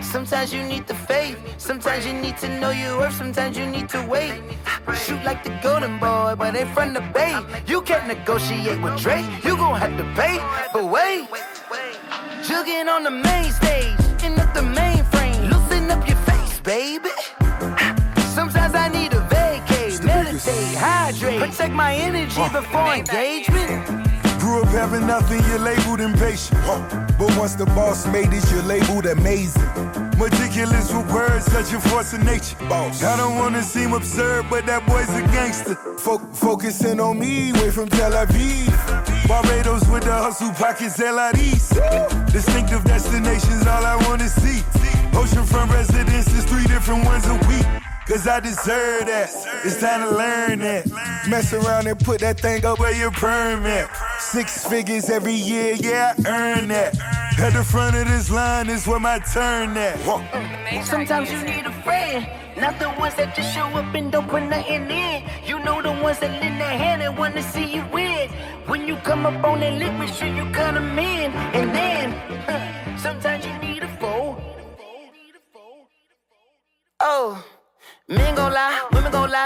Sometimes 0.00 0.52
you 0.52 0.62
need 0.62 0.86
the 0.86 0.94
faith. 0.94 1.38
Sometimes 1.58 2.06
you 2.06 2.12
need 2.12 2.36
to 2.38 2.48
know 2.60 2.70
your 2.70 2.98
worth. 2.98 3.14
Sometimes 3.14 3.56
you 3.56 3.66
need 3.66 3.88
to 3.90 4.04
wait. 4.06 4.40
Shoot 4.94 5.22
like 5.24 5.42
the 5.44 5.50
golden 5.62 5.98
boy, 5.98 6.34
but 6.38 6.54
ain't 6.54 6.70
from 6.70 6.94
the 6.94 7.00
bay. 7.12 7.38
You 7.66 7.82
can't 7.82 8.06
negotiate 8.06 8.80
with 8.80 8.96
Drake. 8.98 9.26
You 9.44 9.56
gon' 9.56 9.78
have 9.78 9.96
to 9.96 10.04
pay. 10.14 10.38
But 10.72 10.84
wait, 10.90 11.28
jugging 12.42 12.88
on 12.88 13.02
the 13.04 13.10
main 13.10 13.50
stage, 13.52 13.96
in 14.24 14.38
up 14.38 14.54
the 14.54 14.60
mainframe. 14.60 15.50
Loosen 15.50 15.90
up 15.90 16.06
your 16.08 16.18
face, 16.18 16.60
baby. 16.60 17.10
Sometimes 18.34 18.74
I 18.74 18.88
need 18.88 19.12
a 19.12 19.20
vacate, 19.28 20.02
meditate, 20.04 20.76
hydrate, 20.76 21.40
protect 21.40 21.74
my 21.74 21.94
energy 21.94 22.42
before 22.52 22.94
engagement. 22.94 24.05
Having 24.64 25.06
nothing, 25.06 25.42
you're 25.48 25.58
labeled 25.58 26.00
impatient. 26.00 26.60
But 27.18 27.36
once 27.36 27.54
the 27.54 27.66
boss 27.66 28.06
made 28.06 28.32
it, 28.32 28.44
you're 28.50 28.62
labeled 28.62 29.06
amazing. 29.06 29.62
Meticulous 30.18 30.92
with 30.92 31.12
words, 31.12 31.44
such 31.46 31.72
a 31.72 31.80
force 31.80 32.12
of 32.12 32.22
nature. 32.24 32.56
Boss. 32.68 33.02
I 33.02 33.16
don't 33.16 33.36
wanna 33.36 33.62
seem 33.62 33.92
absurd, 33.92 34.46
but 34.48 34.64
that 34.66 34.86
boy's 34.86 35.08
a 35.10 35.22
gangster. 35.32 35.74
Fo- 35.98 36.18
focusing 36.32 37.00
on 37.00 37.18
me, 37.18 37.52
way 37.54 37.70
from 37.70 37.88
Tel 37.88 38.12
Aviv. 38.12 39.28
Barbados 39.28 39.86
with 39.88 40.04
the 40.04 40.12
hustle 40.12 40.52
pockets, 40.52 40.98
LIDs. 40.98 41.70
Distinctive 42.32 42.84
destinations, 42.84 43.66
all 43.66 43.84
I 43.84 43.96
wanna 44.08 44.28
see. 44.28 44.60
Oceanfront 45.12 45.70
residences, 45.72 46.44
three 46.44 46.64
different 46.64 47.04
ones 47.04 47.26
a 47.26 47.34
week. 47.48 47.66
Cause 48.06 48.28
I 48.28 48.38
deserve 48.38 49.06
that. 49.06 49.30
It's 49.64 49.80
time 49.80 50.00
to 50.02 50.10
learn 50.16 50.60
that. 50.60 50.86
Mess 51.28 51.52
around 51.52 51.88
and 51.88 51.98
put 51.98 52.20
that 52.20 52.38
thing 52.38 52.64
up 52.64 52.78
where 52.78 52.94
your 52.94 53.10
permit. 53.10 53.88
Six 54.36 54.68
figures 54.68 55.08
every 55.08 55.32
year, 55.32 55.76
yeah, 55.80 56.12
I 56.26 56.58
earn 56.60 56.68
that. 56.68 56.94
At 57.38 57.54
the 57.54 57.64
front 57.64 57.96
of 57.96 58.06
this 58.06 58.30
line 58.30 58.68
is 58.68 58.86
where 58.86 59.00
my 59.00 59.18
turn 59.18 59.74
at. 59.78 59.98
Sometimes 60.84 61.32
you 61.32 61.42
need 61.42 61.64
a 61.64 61.72
friend, 61.80 62.28
not 62.58 62.78
the 62.78 62.90
ones 63.00 63.14
that 63.14 63.34
just 63.34 63.54
show 63.54 63.64
up 63.64 63.94
and 63.94 64.12
don't 64.12 64.28
put 64.28 64.42
nothing 64.42 64.90
in. 64.90 65.22
You 65.46 65.58
know 65.60 65.80
the 65.80 65.90
ones 65.90 66.18
that 66.18 66.38
lend 66.38 66.60
their 66.60 66.76
hand 66.76 67.00
and 67.00 67.16
wanna 67.16 67.42
see 67.42 67.64
you 67.64 67.82
win. 67.90 68.28
When 68.66 68.86
you 68.86 68.96
come 68.96 69.24
up 69.24 69.42
on 69.42 69.60
that 69.60 69.98
make 69.98 70.12
sure 70.12 70.28
you 70.28 70.44
cut 70.52 70.74
them 70.74 70.98
in. 70.98 71.25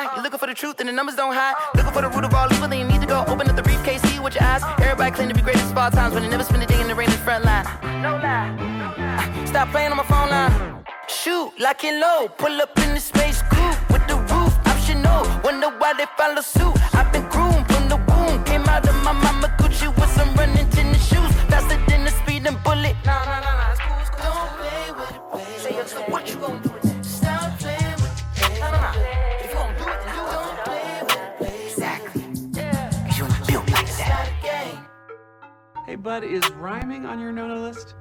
Lie. 0.04 0.16
You 0.16 0.23
looking 0.23 0.38
for 0.38 0.47
the 0.47 0.54
truth 0.54 0.80
and 0.80 0.88
the 0.88 0.92
numbers 0.92 1.16
don't 1.16 1.35
hide. 1.35 1.54
Looking 1.75 1.92
for 1.92 2.02
the 2.02 2.09
root 2.09 2.25
of 2.25 2.35
all 2.35 2.52
evil, 2.52 2.69
then 2.69 2.78
you 2.78 2.87
need 2.87 3.00
to 3.00 3.07
go 3.07 3.25
open 3.26 3.49
up 3.49 3.57
the 3.57 3.62
briefcase, 3.62 4.02
see 4.02 4.19
with 4.19 4.35
your 4.35 4.45
eyes. 4.45 4.62
Everybody 4.80 5.11
claim 5.11 5.28
to 5.28 5.35
be 5.35 5.42
great 5.42 5.57
of 5.57 5.76
all 5.76 5.90
times, 5.90 6.14
when 6.14 6.23
they 6.23 6.28
never 6.28 6.45
spend 6.45 6.62
a 6.62 6.66
day 6.66 6.80
in 6.80 6.88
the 6.88 6.95
rain 6.95 7.09
in 7.09 7.12
the 7.12 7.23
front 7.23 7.45
line. 7.45 7.64
No 8.02 8.16
lie. 8.16 8.50
Uh, 8.99 9.47
Stop 9.47 9.69
playing 9.71 9.90
on 9.90 9.97
my 9.97 10.04
phone 10.04 10.30
line. 10.30 10.85
Shoot, 11.09 11.52
lock 11.59 11.85
and 11.85 12.00
low. 12.00 12.28
Pull 12.38 12.61
up 12.61 12.76
in 12.78 12.95
the 12.95 13.00
space 13.00 13.42
coupe 13.50 13.78
with 13.90 14.07
the 14.07 14.16
roof 14.30 14.54
optional. 14.66 15.23
Wonder 15.45 15.69
why 15.78 15.92
they 15.95 16.07
follow 16.16 16.40
suit. 16.40 16.75
I've 16.95 17.12
been 17.12 17.26
groomed 17.28 17.66
from 17.71 17.88
the 17.88 17.99
womb. 18.09 18.45
Came 18.45 18.64
out 18.75 18.88
of 18.88 18.95
my 19.04 19.12
mama 19.12 19.49
Gucci 19.59 19.88
with 19.99 20.11
some 20.12 20.33
running 20.35 20.69
tennis 20.71 21.04
shoes. 21.07 21.33
Faster 21.50 21.78
than 21.88 22.07
a 22.07 22.11
speeding 22.11 22.57
bullet. 22.64 22.95
Nah, 23.04 23.25
nah, 23.25 23.40
nah, 23.40 23.50
Hey, 36.02 36.25
is 36.25 36.50
rhyming 36.52 37.04
on 37.04 37.21
your 37.21 37.30
no-no 37.30 37.61
list? 37.61 37.95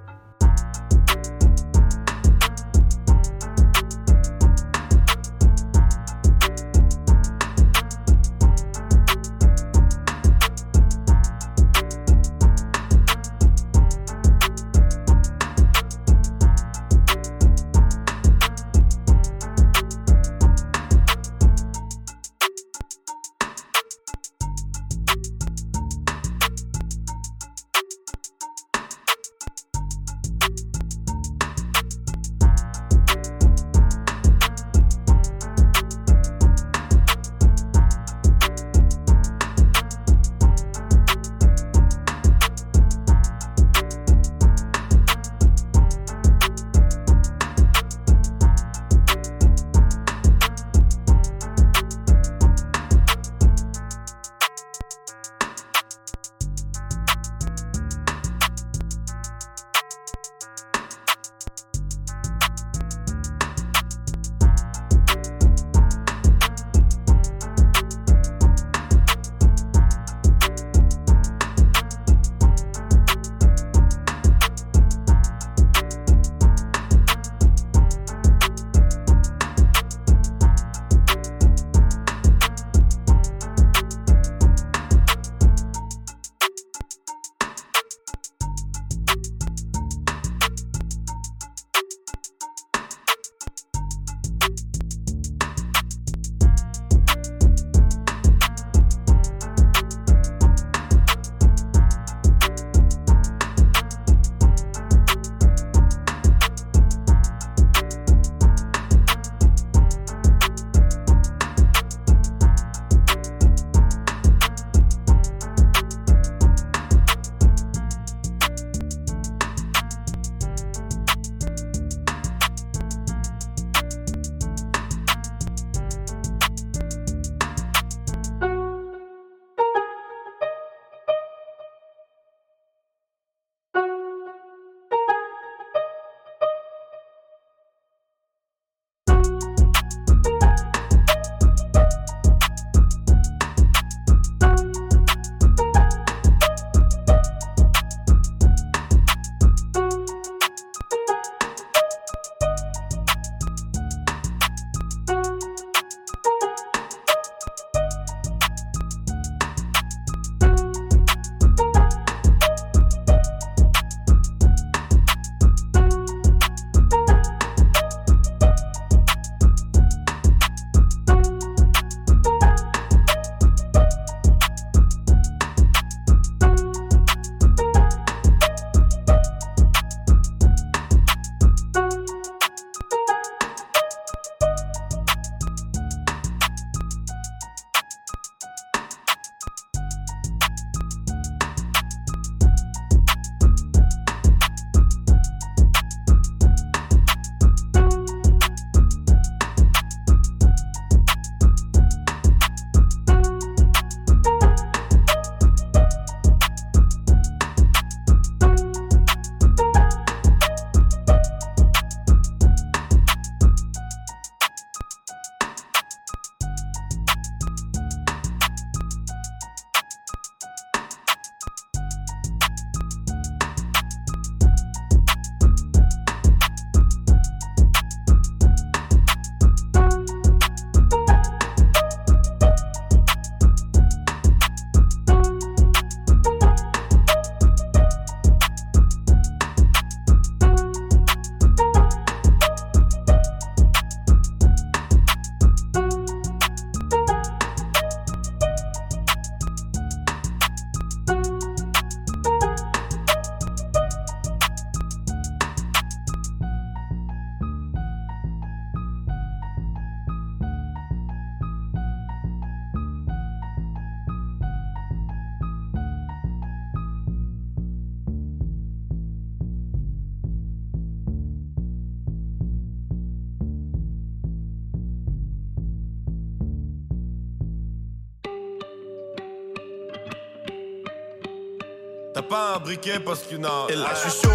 Pas 282.29 282.55
un 282.55 282.59
briquet 282.59 282.99
parce 283.03 283.23
que 283.23 283.35
non. 283.35 283.67
Et 283.69 283.75
là, 283.75 283.89
je 283.95 284.09
suis 284.09 284.21
chaud. 284.21 284.29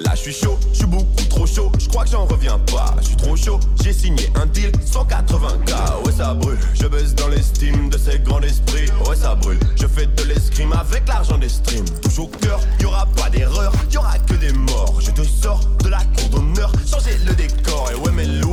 Là, 0.00 0.12
je 0.14 0.20
suis 0.20 0.32
chaud, 0.32 0.58
je 0.72 0.78
suis 0.78 0.86
beaucoup 0.86 1.24
trop 1.28 1.46
chaud. 1.46 1.70
Je 1.78 1.88
crois 1.88 2.04
que 2.04 2.10
j'en 2.10 2.24
reviens 2.24 2.58
pas. 2.58 2.94
Je 3.00 3.08
suis 3.08 3.16
trop 3.16 3.36
chaud, 3.36 3.60
j'ai 3.82 3.92
signé 3.92 4.30
un 4.34 4.46
deal 4.46 4.70
180k. 4.70 6.06
Ouais, 6.06 6.12
ça 6.16 6.32
brûle. 6.32 6.58
Je 6.74 6.86
baisse 6.86 7.14
dans 7.14 7.28
l'estime 7.28 7.90
de 7.90 7.98
ces 7.98 8.18
grands 8.20 8.40
esprits. 8.40 8.90
Ouais, 9.06 9.16
ça 9.16 9.34
brûle. 9.34 9.60
Je 9.76 9.86
fais 9.86 10.06
de 10.06 10.22
l'escrime 10.24 10.72
avec 10.72 11.06
l'argent 11.06 11.36
des 11.36 11.50
streams. 11.50 11.88
Touche 12.00 12.18
au 12.18 12.28
cœur, 12.28 12.60
y 12.80 12.86
aura 12.86 13.04
pas 13.16 13.28
d'erreur, 13.28 13.72
y 13.92 13.98
aura 13.98 14.18
que 14.20 14.34
des 14.34 14.52
morts. 14.52 14.98
Je 15.00 15.10
te 15.10 15.22
sors 15.22 15.60
de 15.84 15.88
la 15.88 16.00
cour 16.16 16.30
d'honneur, 16.30 16.72
changer 16.90 17.18
le 17.26 17.34
décor. 17.34 17.90
Et 17.90 17.94
ouais, 17.94 18.10
pourraient 18.10 18.47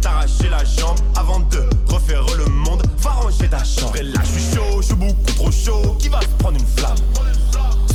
t'arracher, 0.00 0.48
la 0.50 0.64
jambe 0.64 0.98
avant 1.16 1.40
de 1.40 1.68
refaire 1.88 2.24
le 2.36 2.46
monde. 2.46 2.82
Va 2.98 3.10
ranger 3.10 3.48
ta 3.48 3.62
chambre. 3.64 3.96
Et 3.96 4.02
là, 4.02 4.20
je 4.24 4.40
suis 4.40 4.54
chaud, 4.54 4.80
je 4.80 4.86
suis 4.86 4.94
beaucoup 4.94 5.32
trop 5.36 5.50
chaud. 5.50 5.96
Qui 5.98 6.08
va 6.08 6.20
se 6.20 6.26
prendre 6.38 6.58
une 6.58 6.66
flamme? 6.66 6.96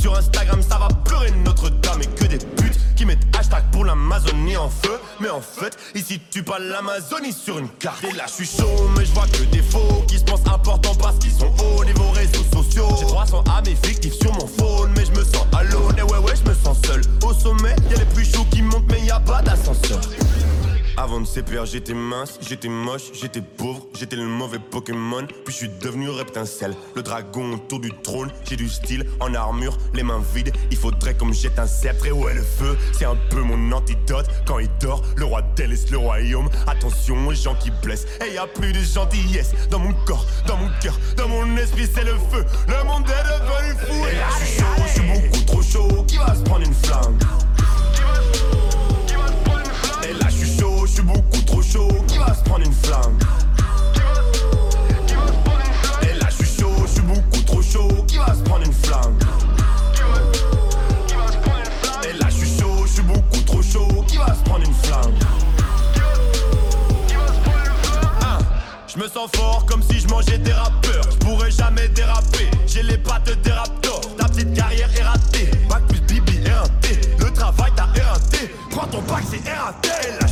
Sur 0.00 0.16
Instagram, 0.16 0.60
ça 0.62 0.78
va 0.78 0.88
pleurer 1.04 1.30
Notre-Dame 1.44 2.02
et 2.02 2.06
que 2.06 2.24
des 2.24 2.38
putes 2.38 2.78
qui 2.94 3.06
mettent 3.06 3.26
hashtag 3.38 3.64
pour 3.72 3.84
l'Amazonie 3.84 4.56
en 4.56 4.68
feu. 4.68 4.98
Mais 5.20 5.30
en 5.30 5.40
fait, 5.40 5.76
ici 5.94 6.20
tu 6.30 6.42
pas 6.42 6.58
l'Amazonie 6.58 7.32
sur 7.32 7.58
une 7.58 7.68
carte. 7.68 8.04
Et 8.04 8.12
là, 8.12 8.24
je 8.26 8.44
suis 8.44 8.46
chaud, 8.46 8.88
mais 8.96 9.04
je 9.04 9.12
vois 9.12 9.26
que 9.26 9.44
des 9.44 9.62
faux 9.62 10.04
qui 10.06 10.18
se 10.18 10.24
pensent 10.24 10.46
importants 10.46 10.94
parce 10.96 11.18
qu'ils 11.18 11.32
sont 11.32 11.52
hauts 11.58 11.84
niveau 11.84 12.10
réseaux 12.10 12.44
sociaux. 12.52 12.88
J'ai 12.98 13.06
300 13.06 13.44
amis 13.56 13.76
fictifs 13.82 14.18
J'étais 21.64 21.94
mince, 21.94 22.38
j'étais 22.40 22.68
moche, 22.68 23.12
j'étais 23.12 23.40
pauvre, 23.40 23.86
j'étais 23.98 24.16
le 24.16 24.26
mauvais 24.26 24.58
Pokémon. 24.58 25.26
Puis 25.26 25.52
je 25.52 25.58
suis 25.58 25.68
devenu 25.68 26.10
reptincelle, 26.10 26.74
le 26.96 27.02
dragon 27.02 27.52
autour 27.52 27.78
du 27.78 27.92
trône. 28.02 28.30
J'ai 28.44 28.56
du 28.56 28.68
style 28.68 29.06
en 29.20 29.32
armure, 29.34 29.76
les 29.94 30.02
mains 30.02 30.22
vides. 30.34 30.52
Il 30.70 30.76
faudrait 30.76 31.14
comme 31.14 31.32
jette 31.32 31.58
un 31.58 31.66
sceptre. 31.66 32.06
Et 32.06 32.12
ouais, 32.12 32.34
le 32.34 32.42
feu, 32.42 32.76
c'est 32.92 33.04
un 33.04 33.16
peu 33.30 33.40
mon 33.42 33.72
antidote. 33.72 34.26
Quand 34.46 34.58
il 34.58 34.68
dort, 34.80 35.02
le 35.16 35.24
roi 35.24 35.42
délaisse 35.54 35.90
le 35.90 35.98
royaume. 35.98 36.48
Attention 36.66 37.26
aux 37.26 37.34
gens 37.34 37.54
qui 37.54 37.70
blessent. 37.82 38.06
Et 38.26 38.34
y 38.34 38.38
a 38.38 38.46
plus 38.46 38.72
de 38.72 38.80
gentillesse 38.80 39.52
dans 39.70 39.78
mon 39.78 39.92
corps, 40.06 40.26
dans 40.46 40.56
mon 40.56 40.70
cœur, 40.80 40.98
dans 41.16 41.28
mon 41.28 41.56
esprit, 41.56 41.88
c'est 41.92 42.04
le 42.04 42.14
feu. 42.30 42.44
Le 42.66 42.84
monde 42.84 43.04
est 43.08 43.22
devenu 43.40 43.78
fou. 43.86 44.06
Et 44.08 44.16
là, 44.16 44.28
je 44.40 44.44
suis 44.46 44.58
chaud, 44.58 44.66
je 44.86 44.92
suis 44.92 45.28
beaucoup 45.28 45.44
trop 45.44 45.62
chaud. 45.62 46.04
Qui 46.08 46.16
va 46.16 46.34
se 46.34 46.42
prendre 46.42 46.66
une 46.66 46.74
flamme? 46.74 47.18
Beaucoup 51.04 51.42
trop 51.46 51.62
chaud 51.62 51.88
Qui 52.08 52.18
va 52.18 52.34
se 52.34 52.42
prendre 52.44 52.64
une 52.64 52.72
flamme 52.72 53.18
Et 56.02 56.18
là 56.18 56.26
je 56.30 56.44
suis 56.44 56.60
chaud, 56.60 56.74
je 56.86 56.92
suis 56.92 57.02
beaucoup 57.02 57.42
trop 57.46 57.62
chaud 57.62 58.04
Qui 58.06 58.16
va 58.18 58.34
se 58.34 58.42
prendre 58.42 58.64
une 58.64 58.72
flamme 58.72 59.18
Et 62.08 62.12
là 62.18 62.26
je 62.28 62.34
suis 62.34 62.58
chaud, 62.60 62.84
je 62.86 62.92
suis 62.92 63.02
beaucoup 63.02 63.40
trop 63.46 63.62
chaud 63.62 64.04
Qui 64.06 64.16
va 64.16 64.34
se 64.34 64.42
prendre 64.44 64.64
une 64.66 64.74
flamme 64.74 65.14
Ah, 68.20 68.38
Je 68.86 68.98
me 68.98 69.08
sens 69.08 69.30
fort 69.34 69.66
comme 69.66 69.82
si 69.82 70.00
je 70.00 70.08
mangeais 70.08 70.38
des 70.38 70.52
rappeurs. 70.52 71.04
Je 71.10 71.16
pourrais 71.26 71.50
jamais 71.50 71.88
déraper. 71.88 72.50
J'ai 72.66 72.82
les 72.82 72.98
pattes 72.98 73.30
des 73.42 73.50
raptors. 73.50 74.00
Ta 74.16 74.26
petite 74.26 74.54
carrière 74.54 74.88
est 74.96 75.02
ratée. 75.02 75.50
Bac 75.68 75.82
plus 75.88 76.00
bibi 76.00 76.38
et 76.46 76.50
un 76.50 76.68
T 76.80 77.00
Le 77.18 77.30
travail 77.32 77.72
t'as 77.76 77.88
éreinté. 77.98 78.54
Prends 78.70 78.86
ton 78.86 79.02
bac 79.02 79.22
c'est 79.30 79.48
RAT 79.50 79.74
Là 80.20 80.23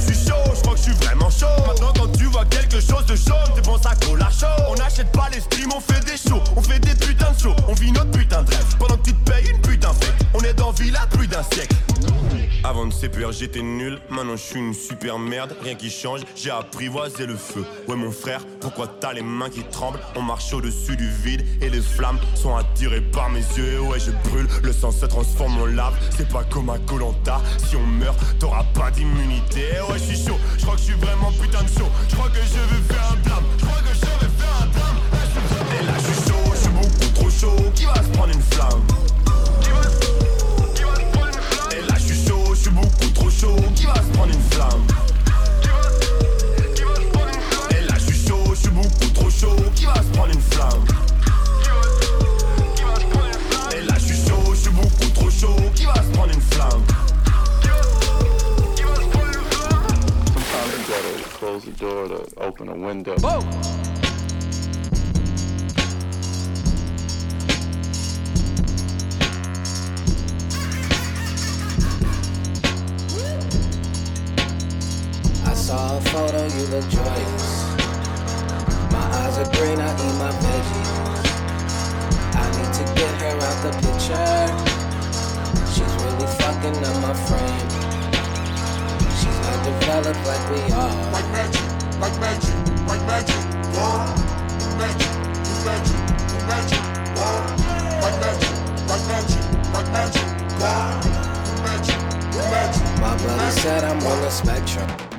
je 0.82 0.90
suis 0.90 1.04
vraiment 1.04 1.30
chaud. 1.30 1.46
Maintenant 1.66 1.92
quand 1.96 2.08
tu 2.16 2.24
vois 2.24 2.44
quelque 2.46 2.80
chose 2.80 3.06
de 3.06 3.14
chaud 3.14 3.34
T'es 3.54 3.60
bon 3.62 3.78
ça 3.78 3.94
colle 4.04 4.22
à 4.22 4.30
chaud 4.30 4.62
On 4.68 4.74
n'achète 4.74 5.10
pas 5.12 5.28
les 5.32 5.40
streams, 5.40 5.70
on 5.74 5.80
fait 5.80 6.01
CPR 13.02 13.32
j'étais 13.32 13.62
nul, 13.62 13.98
maintenant 14.10 14.36
je 14.36 14.42
suis 14.42 14.60
une 14.60 14.74
super 14.74 15.18
merde, 15.18 15.56
rien 15.60 15.74
qui 15.74 15.90
change, 15.90 16.20
j'ai 16.36 16.50
apprivoisé 16.50 17.26
le 17.26 17.34
feu. 17.34 17.64
Ouais 17.88 17.96
mon 17.96 18.12
frère, 18.12 18.42
pourquoi 18.60 18.86
t'as 18.86 19.12
les 19.12 19.22
mains 19.22 19.50
qui 19.50 19.64
tremblent? 19.64 19.98
On 20.14 20.22
marche 20.22 20.52
au-dessus 20.52 20.96
du 20.96 21.08
vide 21.08 21.44
et 21.60 21.68
les 21.68 21.80
flammes 21.80 22.20
sont 22.36 22.54
attirées 22.54 23.00
par 23.00 23.28
mes 23.28 23.40
yeux. 23.40 23.80
Ouais 23.80 23.98
je 23.98 24.12
brûle, 24.30 24.46
le 24.62 24.72
sang 24.72 24.92
se 24.92 25.04
transforme 25.06 25.60
en 25.60 25.66
lave, 25.66 25.94
c'est 26.16 26.28
pas 26.28 26.44
comme 26.44 26.70
un 26.70 26.78
Colanta. 26.78 27.40
Si 27.68 27.74
on 27.74 27.84
meurt, 27.84 28.16
t'auras 28.38 28.62
pas 28.72 28.92
d'immunité. 28.92 29.64
Ouais 29.90 29.98
je 29.98 30.14
suis 30.14 30.24
chaud, 30.24 30.38
je 30.56 30.62
crois 30.62 30.76
que 30.76 30.80
je 30.82 30.84
suis 30.84 30.94
vraiment 30.94 31.32
putain 31.32 31.64
de 31.64 31.68
chaud. 31.70 31.90
Je 32.08 32.14
crois 32.14 32.28
que 32.28 32.36
je 32.36 32.40
vais 32.40 32.94
faire 32.94 33.10
un 33.10 33.16
blâme, 33.16 33.44
je 33.58 33.64
crois 33.64 33.80
que 33.80 33.94
je 33.94 34.00
vais 34.00 34.32
faire 34.38 34.62
un 34.62 34.66
drame. 34.66 34.96
Et 35.72 35.86
là 35.86 35.94
je 35.98 36.04
suis 36.04 36.30
chaud, 36.30 36.52
je 36.54 36.60
suis 36.60 36.70
beaucoup 36.70 37.12
trop 37.14 37.30
chaud. 37.30 37.70
Qui 37.74 37.84
va 37.84 37.96
se 37.96 38.08
prendre 38.10 38.32
une 38.32 38.42
flamme? 38.42 38.80
Qui 43.82 43.88
va 43.88 43.94
se 43.96 44.10
prendre 44.12 44.32
une 44.32 44.40
flamme. 44.52 44.86
Et 47.70 47.80
là 47.84 47.94
je 47.98 48.04
suis 48.04 48.28
chaud, 48.28 48.44
je 48.50 48.60
suis 48.60 48.70
beaucoup 48.70 49.10
trop 49.12 49.28
chaud. 49.28 49.56
Qui 49.74 49.86
va 49.86 49.94
se 49.96 50.10
prendre 50.12 50.32
une 50.32 50.40
flamme? 50.40 50.84
Et 53.72 53.82
là 53.82 53.94
je 53.94 54.04
suis 54.04 54.28
chaud, 54.28 54.54
je 54.54 54.60
suis 54.60 54.70
beaucoup 54.70 55.10
trop 55.14 55.30
chaud. 55.30 55.56
Qui 55.74 55.84
va 55.84 55.94
se 55.94 56.10
prendre 56.12 56.32
une 56.32 56.40
flamme? 56.40 56.84
Sometimes 60.36 60.72
you 60.78 60.84
gotta 60.86 61.12
close 61.40 61.64
the 61.64 61.72
door 61.72 62.08
to 62.08 62.20
open 62.40 62.68
a 62.68 62.74
window. 62.74 63.16
Saw 75.72 75.96
a 75.96 76.00
photo, 76.12 76.42
you 76.56 76.64
look 76.72 76.86
joyous. 76.90 77.46
My 78.92 79.04
eyes 79.20 79.36
are 79.40 79.50
green, 79.56 79.80
I 79.80 79.90
eat 80.04 80.16
my 80.20 80.32
veggies. 80.44 80.90
I 82.42 82.46
need 82.56 82.72
to 82.78 82.84
get 82.98 83.12
her 83.22 83.34
out 83.48 83.58
the 83.64 83.72
picture. 83.80 84.32
She's 85.72 85.94
really 86.02 86.28
fucking 86.40 86.76
up 86.88 86.96
my 87.06 87.14
frame. 87.26 87.68
She's 89.18 89.38
not 89.44 89.58
developed 89.64 90.22
like 90.28 90.44
we 90.52 90.60
are. 90.82 90.94
Like 91.16 91.28
magic, 91.36 91.68
like 92.04 92.16
magic, 92.20 92.58
like 92.90 93.04
magic. 93.12 93.42
War, 93.72 94.04
magic, 94.76 95.12
magic, 95.64 96.00
magic. 96.52 96.84
War, 97.16 97.40
like 98.04 98.18
magic, 98.24 98.54
like 98.90 99.04
magic, 99.12 99.44
like 99.72 99.88
magic. 99.96 100.28
War, 100.60 100.84
magic, 101.64 102.00
magic. 102.52 103.00
My 103.00 103.16
brother 103.16 103.50
said 103.62 103.84
I'm 103.84 104.06
on 104.06 104.20
the 104.20 104.28
spectrum. 104.28 105.11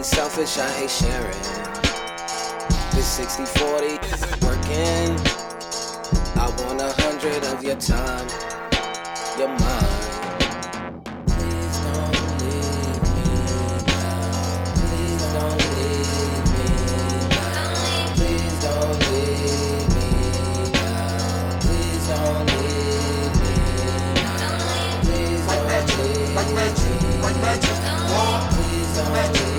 Me 0.00 0.04
selfish, 0.04 0.56
I 0.56 0.66
hate 0.70 0.88
sharing. 0.88 1.42
This 2.94 3.06
60 3.06 3.44
40 3.44 3.86
isn't 4.08 4.42
working. 4.42 5.12
I 6.40 6.48
want 6.56 6.80
a 6.80 6.90
hundred 7.02 7.44
of 7.44 7.62
your 7.62 7.76
time, 7.76 8.26
your 9.38 9.48
mind. 9.48 9.92
Please 11.28 11.76
don't 11.84 12.16
leave 12.40 13.02
me 13.12 13.28
now. 13.84 14.40
Please 14.80 15.24
don't 15.36 15.60
leave 15.68 16.48
me 16.56 16.64
now. 17.28 18.16
Please 18.16 18.56
don't 18.64 18.96
leave 19.04 19.84
me 19.96 20.08
now. 20.80 21.60
Please 21.60 22.04
don't 22.08 22.48
leave 22.56 23.36
me 23.42 23.52
now. 24.16 24.64
Please 25.04 25.44
don't 25.44 25.68
leave 26.00 26.34
like 26.36 26.54
magic, 26.56 27.20
like 27.22 27.36
magic. 27.42 27.76
Please 28.56 28.96
don't 28.96 29.49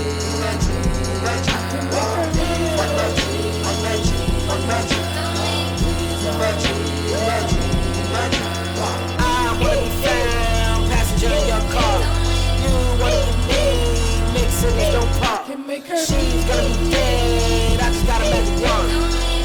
She's 15.94 16.46
gonna 16.46 16.68
be 16.68 16.90
dead, 16.90 17.80
I 17.80 17.92
just 17.92 18.08
got 18.08 18.22
a 18.22 18.30
magic 18.30 18.58
wand. 18.64 18.90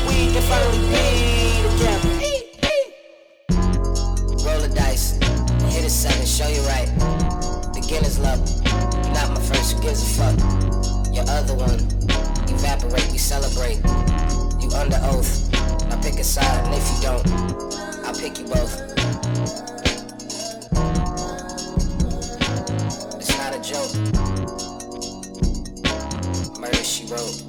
We 0.07 0.33
can 0.33 0.43
finally 0.43 0.81
be 0.89 1.05
together. 1.69 2.13
Roll 4.45 4.61
the 4.61 4.69
dice, 4.75 5.19
hit 5.75 5.85
a 5.85 5.91
seven, 5.91 6.25
show 6.25 6.49
you 6.49 6.63
right. 6.63 6.89
Beginner's 7.75 8.19
luck, 8.19 8.41
not 9.13 9.31
my 9.31 9.41
first, 9.41 9.73
who 9.73 9.83
gives 9.83 10.03
a 10.03 10.07
fuck? 10.17 10.39
Your 11.13 11.25
other 11.29 11.55
one, 11.55 11.81
evaporate, 12.49 13.11
we 13.13 13.19
celebrate. 13.19 13.81
Under 14.77 15.01
oath, 15.05 15.53
I 15.91 15.97
pick 16.03 16.21
a 16.21 16.25
side, 16.25 16.65
and 16.67 16.75
if 16.75 16.87
you 16.93 17.01
don't, 17.03 17.27
I'll 18.05 18.15
pick 18.15 18.39
you 18.39 18.45
both. 18.45 18.81
It's 23.19 23.37
not 23.39 23.55
a 23.55 23.61
joke. 23.63 23.95
Murder 26.61 26.85
she 26.85 27.07
wrote. 27.07 27.46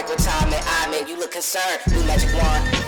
Like 0.00 0.18
retirement. 0.18 0.62
I 0.66 0.90
mean, 0.90 1.06
you 1.08 1.18
look 1.18 1.32
concerned, 1.32 1.80
new 1.90 2.02
magic 2.04 2.32
wand. 2.34 2.79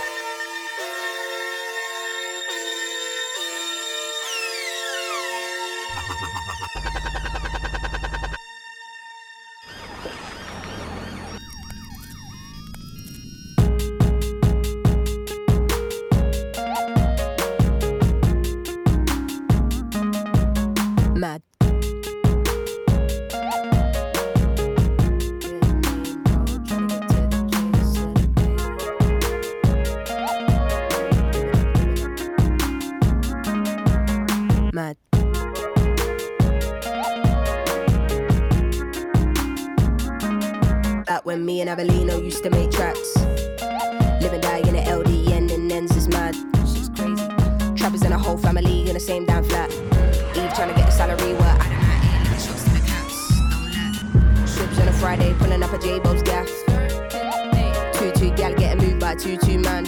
Two 59.36 59.46
two 59.46 59.58
man. 59.58 59.84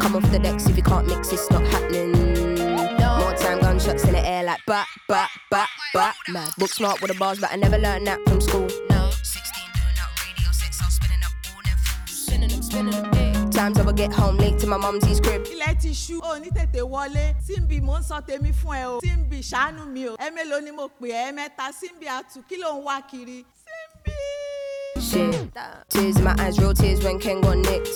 Come 0.00 0.16
off 0.16 0.30
the 0.30 0.38
decks 0.38 0.66
if 0.66 0.76
you 0.76 0.82
can't 0.82 1.06
mix, 1.06 1.32
it's 1.32 1.50
not 1.50 1.62
happening. 1.66 2.12
More 3.18 3.34
time 3.34 3.60
gunshots 3.60 4.04
in 4.04 4.12
the 4.12 4.26
air 4.26 4.42
like 4.44 4.60
bat 4.66 4.86
bat 5.08 5.30
bat 5.50 5.68
bat. 5.94 6.14
Mad. 6.28 6.50
Book 6.58 6.70
smart 6.70 7.00
with 7.00 7.12
the 7.12 7.18
bars, 7.18 7.38
but 7.38 7.52
I 7.52 7.56
never 7.56 7.78
learned 7.78 8.06
that 8.06 8.18
from 8.28 8.40
school. 8.40 8.66
No. 8.90 9.10
16 9.22 9.64
doing 9.74 9.98
up 10.02 10.10
radio 10.26 10.50
sets, 10.52 10.82
I'm 10.82 10.90
spinning 10.90 11.22
up 11.24 11.32
all 11.54 11.62
them 11.62 11.78
fools. 11.78 12.18
Spinning 12.26 12.48
them, 12.48 12.62
spinning 12.62 13.10
them. 13.12 13.50
Times 13.50 13.78
I 13.78 13.82
would 13.82 13.96
get 13.96 14.12
home 14.12 14.36
late 14.38 14.58
to 14.60 14.66
my 14.66 14.76
mumsy's 14.78 15.20
crib. 15.20 15.44
ilẹ̀ 15.46 15.74
ti 15.80 15.90
ṣú 15.90 16.18
ò 16.20 16.38
ní 16.42 16.50
tètè 16.50 16.80
wọlé 16.82 17.34
síbi 17.46 17.80
mò 17.80 17.98
ń 18.00 18.02
sọ 18.08 18.20
tèmi 18.26 18.52
fún 18.52 18.74
ẹ 18.82 18.84
o 18.86 19.00
síbi 19.00 19.38
ṣàánú 19.42 19.86
mi 19.86 20.08
o 20.08 20.16
ẹ 20.18 20.30
mélòó 20.34 20.60
ni 20.64 20.70
mo 20.72 20.88
pè 21.00 21.08
ẹ 21.28 21.32
mẹ́ta 21.32 21.70
síbi 21.72 22.06
àtù 22.06 22.42
kí 22.48 22.56
ló 22.56 22.74
ń 22.76 22.82
wá 22.86 22.96
kiri. 23.10 23.44
Shit. 25.02 25.50
Tears 25.88 26.16
in 26.16 26.24
my 26.24 26.34
eyes, 26.38 26.58
real 26.60 26.72
tears 26.72 27.02
when 27.02 27.18
Ken 27.18 27.40
got 27.40 27.58
nicked. 27.58 27.90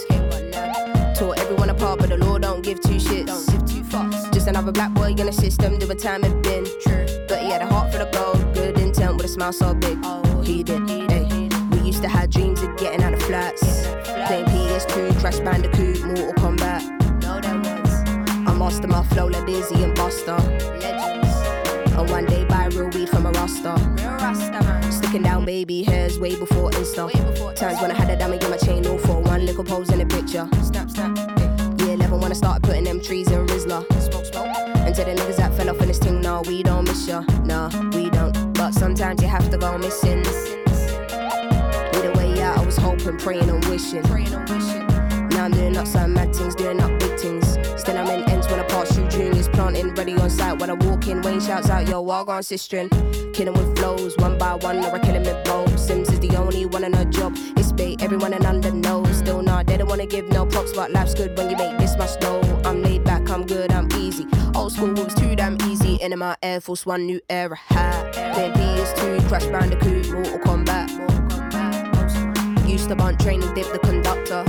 Tore 1.16 1.38
everyone 1.38 1.70
apart, 1.70 2.00
but 2.00 2.08
the 2.08 2.16
law 2.18 2.36
don't 2.36 2.62
give 2.62 2.80
two 2.80 2.96
shits. 2.96 3.26
Don't 3.26 3.46
give 3.46 3.64
two 3.64 3.82
fucks. 3.82 4.32
Just 4.32 4.48
another 4.48 4.72
black 4.72 4.92
boy 4.92 5.10
in 5.10 5.26
the 5.26 5.32
system, 5.32 5.78
doing 5.78 5.96
time 5.96 6.24
it 6.24 6.42
been. 6.42 6.64
True. 6.82 7.06
But 7.28 7.38
he 7.38 7.50
had 7.50 7.62
a 7.62 7.66
heart 7.66 7.92
for 7.92 7.98
the 7.98 8.06
gold, 8.06 8.54
good 8.54 8.78
intent 8.78 9.16
with 9.16 9.26
a 9.26 9.28
smile 9.28 9.52
so 9.52 9.72
big. 9.72 9.98
Oh, 10.02 10.42
he 10.42 10.62
did. 10.62 10.80
We 11.70 11.78
used 11.80 12.02
to 12.02 12.08
have 12.08 12.28
dreams 12.28 12.60
of 12.62 12.76
getting 12.76 13.02
out 13.02 13.14
of 13.14 13.22
flats. 13.22 13.86
Playing 14.26 14.46
PS2, 14.46 15.18
Crash 15.20 15.38
Bandicoot, 15.38 16.04
Mortal 16.04 16.34
Kombat. 16.34 16.82
No, 17.22 17.40
that 17.40 17.82
was. 17.82 17.94
I 18.48 18.52
master 18.58 18.88
my 18.88 19.04
flow 19.04 19.28
like 19.28 19.46
Dizzee 19.46 19.84
and 19.84 19.96
Busta. 19.96 20.36
Legends. 20.80 21.94
And 21.96 22.10
one 22.10 22.26
day 22.26 22.44
buy 22.44 22.66
real 22.66 22.90
weed 22.90 23.08
from 23.08 23.26
a 23.26 23.30
Rasta. 23.30 23.95
Real 25.06 25.22
Rasta, 25.22 25.22
man. 25.22 25.22
Sticking 25.22 25.22
down 25.22 25.44
baby 25.44 25.82
hairs 25.82 26.18
way 26.18 26.36
before 26.36 26.70
Insta. 26.70 27.10
Times 27.54 27.80
when 27.80 27.90
I 27.90 27.94
had 27.94 28.10
a 28.10 28.16
diamond 28.16 28.42
in 28.42 28.50
my 28.50 28.56
chain, 28.56 28.86
all 28.86 28.98
for 28.98 29.20
one 29.20 29.46
little 29.46 29.64
pose 29.64 29.90
in 29.90 29.98
the 29.98 30.06
picture. 30.06 30.48
Snap, 30.62 30.90
snap. 30.90 31.16
Yeah, 31.80 31.94
11 31.94 32.20
when 32.20 32.30
I 32.30 32.34
started 32.34 32.62
putting 32.62 32.84
them 32.84 33.00
trees 33.00 33.30
in 33.30 33.46
Rizla. 33.46 33.84
Smoke, 34.00 34.26
smoke. 34.26 34.56
And 34.76 34.94
to 34.94 35.04
the 35.04 35.14
niggas 35.14 35.36
that 35.36 35.54
fell 35.54 35.70
off 35.70 35.80
in 35.80 35.88
this 35.88 35.98
thing, 35.98 36.20
no, 36.20 36.42
we 36.46 36.62
don't 36.62 36.84
miss 36.84 37.06
ya. 37.08 37.22
Nah, 37.44 37.70
we 37.94 38.10
don't. 38.10 38.54
But 38.54 38.72
sometimes 38.72 39.22
you 39.22 39.28
have 39.28 39.50
to 39.50 39.58
go 39.58 39.78
missing. 39.78 40.24
Either 41.94 42.12
way 42.14 42.40
out, 42.42 42.58
I 42.58 42.64
was 42.64 42.76
hoping, 42.76 43.18
praying 43.18 43.48
and 43.48 43.64
wishing. 43.66 44.02
Praying 44.04 44.32
and 44.32 44.48
wishing. 44.48 44.86
Now 45.30 45.44
I'm 45.44 45.50
doing 45.52 45.76
up 45.76 45.86
on 50.82 50.86
site. 50.86 50.86
When 50.86 50.88
I 50.88 50.90
walk 50.90 51.08
in, 51.08 51.22
Wayne 51.22 51.40
shouts 51.40 51.70
out, 51.70 51.88
yo, 51.88 52.00
walk 52.00 52.28
on 52.28 52.42
sistering. 52.42 52.90
Killing 53.34 53.54
with 53.54 53.78
flows, 53.78 54.16
one 54.18 54.38
by 54.38 54.54
one, 54.54 54.78
or 54.78 54.94
I 54.94 54.98
kill 54.98 55.14
him 55.14 55.22
with 55.22 55.44
both. 55.44 55.70
Simz 55.76 56.12
is 56.12 56.20
the 56.20 56.36
only 56.36 56.66
one 56.66 56.84
in 56.84 56.92
her 56.92 57.04
job. 57.04 57.34
It's 57.56 57.72
bait, 57.72 58.02
everyone 58.02 58.32
in 58.32 58.46
under 58.46 58.70
knows. 58.72 59.16
Still 59.18 59.42
not, 59.42 59.66
they 59.66 59.76
don't 59.76 59.88
wanna 59.88 60.06
give 60.06 60.28
no 60.28 60.46
props, 60.46 60.72
but 60.72 60.90
life's 60.90 61.14
good 61.14 61.36
when 61.36 61.50
you 61.50 61.56
make 61.56 61.78
this 61.78 61.96
much 61.96 62.18
dough. 62.20 62.40
I'm 62.64 62.82
laid 62.82 63.04
back, 63.04 63.28
I'm 63.30 63.46
good, 63.46 63.72
I'm 63.72 63.88
easy. 63.92 64.26
Old 64.54 64.72
school 64.72 64.92
was 64.92 65.14
too 65.14 65.36
damn 65.36 65.56
easy. 65.62 65.96
In 65.96 66.18
my 66.18 66.36
Air 66.42 66.60
Force 66.60 66.86
One, 66.86 67.06
new 67.06 67.20
era 67.28 67.56
hat. 67.56 68.12
Then 68.12 68.52
PS2, 68.54 69.28
Crash 69.28 69.46
Bandicoot, 69.46 70.10
Mortal 70.12 70.38
Kombat. 70.40 70.90
Used 72.68 72.88
to 72.88 72.96
bunt 72.96 73.20
training, 73.20 73.54
dip 73.54 73.70
the 73.72 73.78
conductor. 73.78 74.44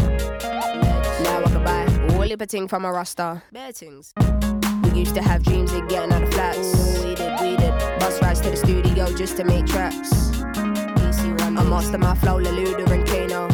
Now 1.23 1.43
I 1.43 1.49
can 1.49 1.63
buy 1.63 2.15
all 2.15 2.25
liberting 2.25 2.67
from 2.67 2.85
a 2.85 2.91
rasta. 2.91 3.41
Bettings. 3.51 4.13
We 4.17 4.66
used 4.99 5.15
to 5.15 5.21
have 5.21 5.43
dreams 5.43 5.71
of 5.73 5.87
getting 5.87 6.11
out 6.11 6.23
of 6.23 6.33
flats. 6.33 7.03
We 7.03 7.13
did, 7.13 7.39
we 7.39 7.55
did. 7.55 7.71
Bus 7.99 8.21
rides 8.21 8.41
to 8.41 8.49
the 8.49 8.57
studio 8.57 9.05
just 9.15 9.37
to 9.37 9.43
make 9.43 9.65
tracks. 9.67 10.41
I 10.41 11.63
master 11.63 11.97
my 11.97 12.15
flow, 12.15 12.39
Leluda 12.39 12.89
and 12.91 13.05
Kano. 13.07 13.47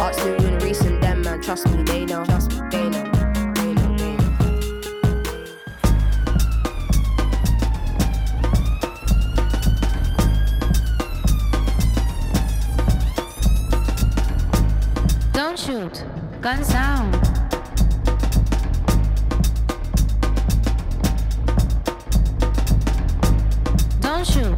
Arts 0.00 0.24
new 0.24 0.36
and 0.36 0.62
recent, 0.62 1.00
them 1.00 1.22
man, 1.22 1.40
trust 1.42 1.68
me, 1.68 1.82
they 1.82 2.04
know. 2.04 2.24
Trust 2.24 2.52
me, 2.52 2.60
they 2.70 2.88
know. 2.88 3.04
They 3.54 3.72
know, 3.74 3.96
they 3.96 4.12
know. 4.16 4.28
Don't 15.32 15.58
shoot. 15.58 16.04
Gun 16.40 16.64
sound. 16.64 17.27
Don't 24.18 24.57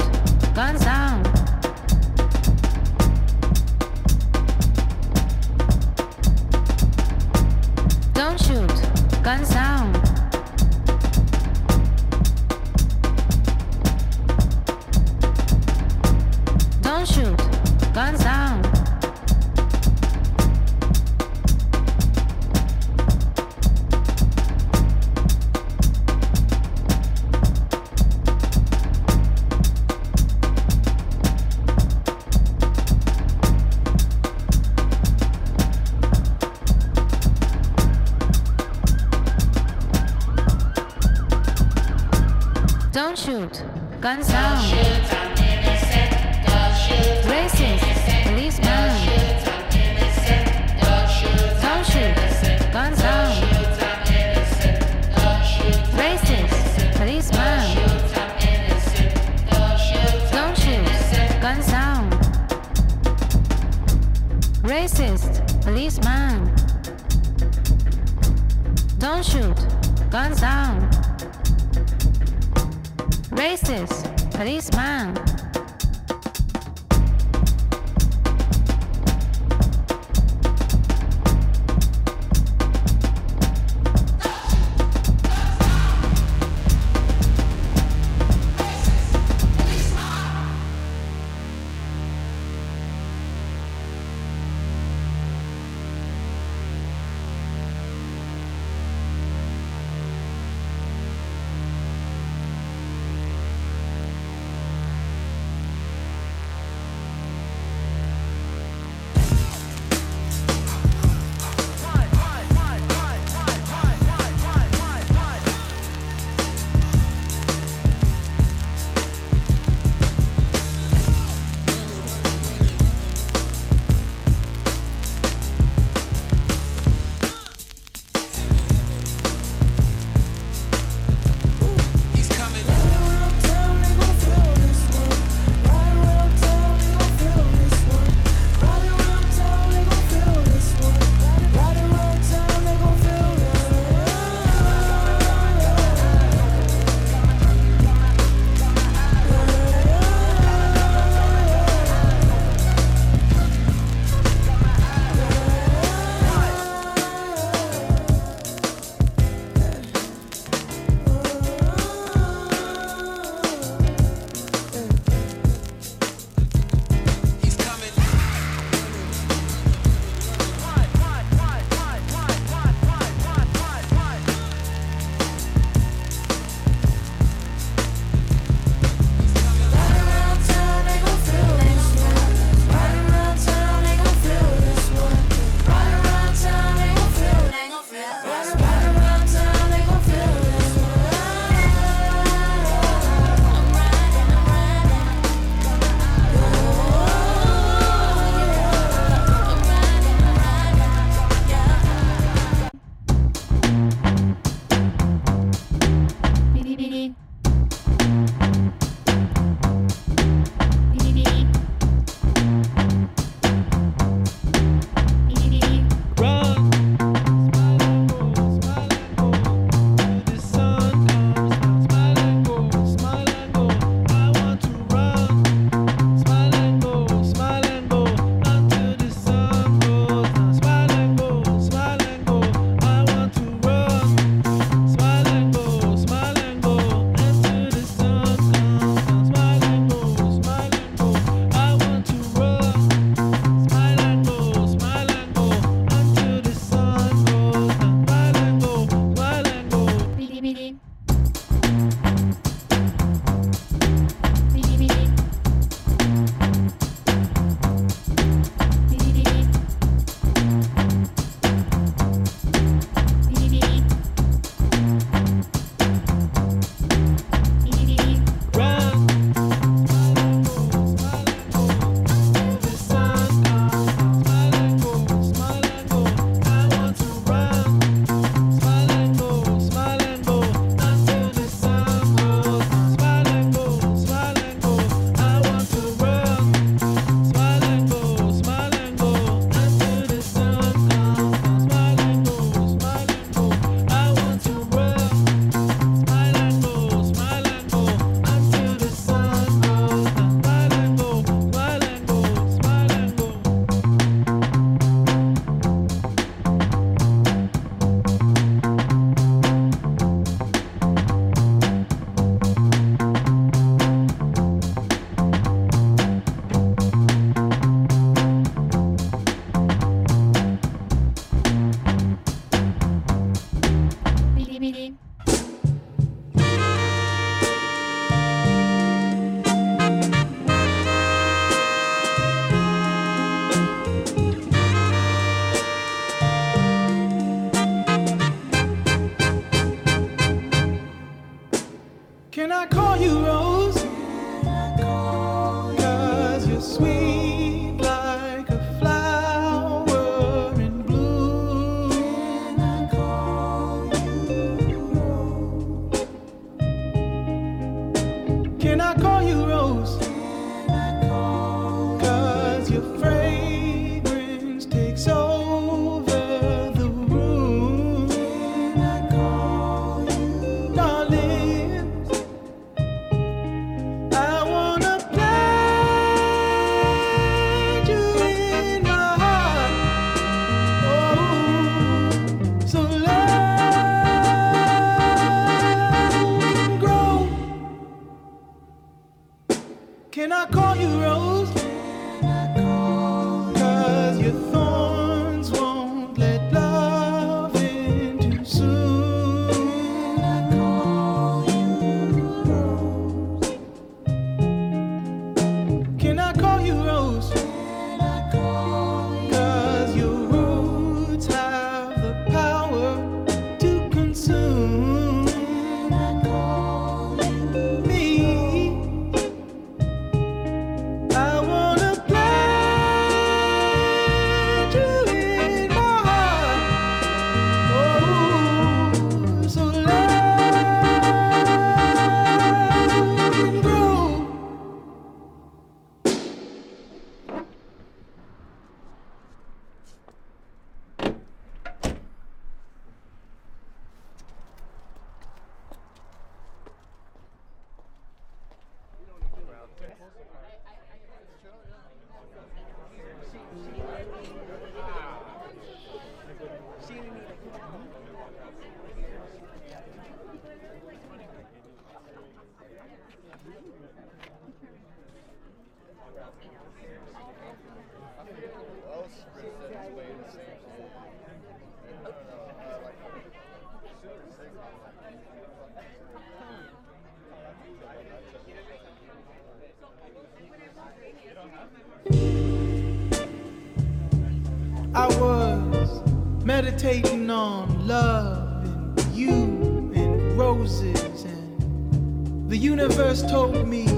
universe 493.10 493.28
told 493.28 493.66
me 493.66 493.89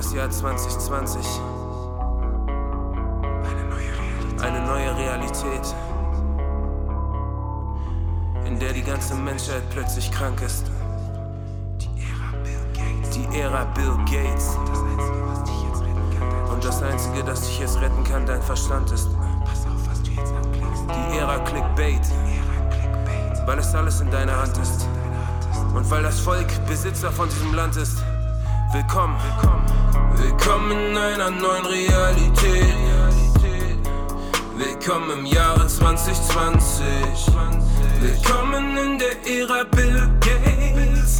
das 0.00 0.14
Jahr 0.14 0.30
2020. 0.30 1.26
Eine 4.40 4.66
neue 4.66 4.96
Realität. 4.96 5.74
In 8.46 8.58
der 8.58 8.72
die 8.72 8.82
ganze 8.82 9.14
Menschheit 9.14 9.62
plötzlich 9.68 10.10
krank 10.10 10.40
ist. 10.40 10.70
Die 11.78 13.38
Ära 13.38 13.64
Bill 13.74 13.94
Gates. 14.06 14.56
Und 16.50 16.64
das 16.64 16.82
Einzige, 16.82 17.22
das 17.22 17.42
dich 17.42 17.60
jetzt 17.60 17.78
retten 17.78 18.02
kann, 18.04 18.24
dein 18.24 18.40
Verstand 18.40 18.90
ist. 18.92 19.10
Die 20.06 21.18
Ära 21.18 21.40
Clickbait. 21.40 22.08
Weil 23.44 23.58
es 23.58 23.74
alles 23.74 24.00
in 24.00 24.10
deiner 24.10 24.40
Hand 24.40 24.56
ist. 24.56 24.88
Und 25.74 25.90
weil 25.90 26.02
das 26.02 26.20
Volk 26.20 26.48
Besitzer 26.66 27.12
von 27.12 27.28
diesem 27.28 27.52
Land 27.52 27.76
ist. 27.76 28.02
Willkommen, 28.72 29.16
willkommen 30.14 30.70
in 30.70 30.96
einer 30.96 31.28
neuen 31.28 31.66
Realität. 31.66 32.72
Willkommen 34.56 35.18
im 35.18 35.26
Jahre 35.26 35.66
2020. 35.66 36.84
Willkommen 38.00 38.76
in 38.76 38.96
der 38.96 39.26
Ära 39.26 39.64
Bill 39.64 40.08
Gates, 40.20 41.18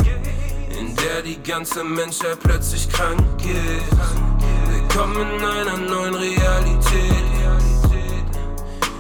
in 0.79 0.95
der 0.95 1.23
die 1.23 1.43
ganze 1.43 1.83
Menschheit 1.83 2.39
plötzlich 2.41 2.89
krank 2.89 3.21
ist. 3.41 3.99
Willkommen 4.71 5.27
in 5.37 5.45
einer 5.45 5.77
neuen 5.77 6.15
Realität, 6.15 7.25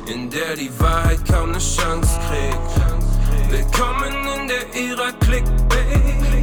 in 0.06 0.28
der 0.28 0.56
die 0.56 0.72
Wahrheit 0.80 1.20
kaum 1.24 1.50
eine 1.50 1.58
Chance 1.58 2.18
kriegt. 2.26 3.52
Willkommen 3.52 4.12
in 4.40 4.48
der 4.48 4.74
Ära 4.74 5.12
Clickbait. 5.20 6.39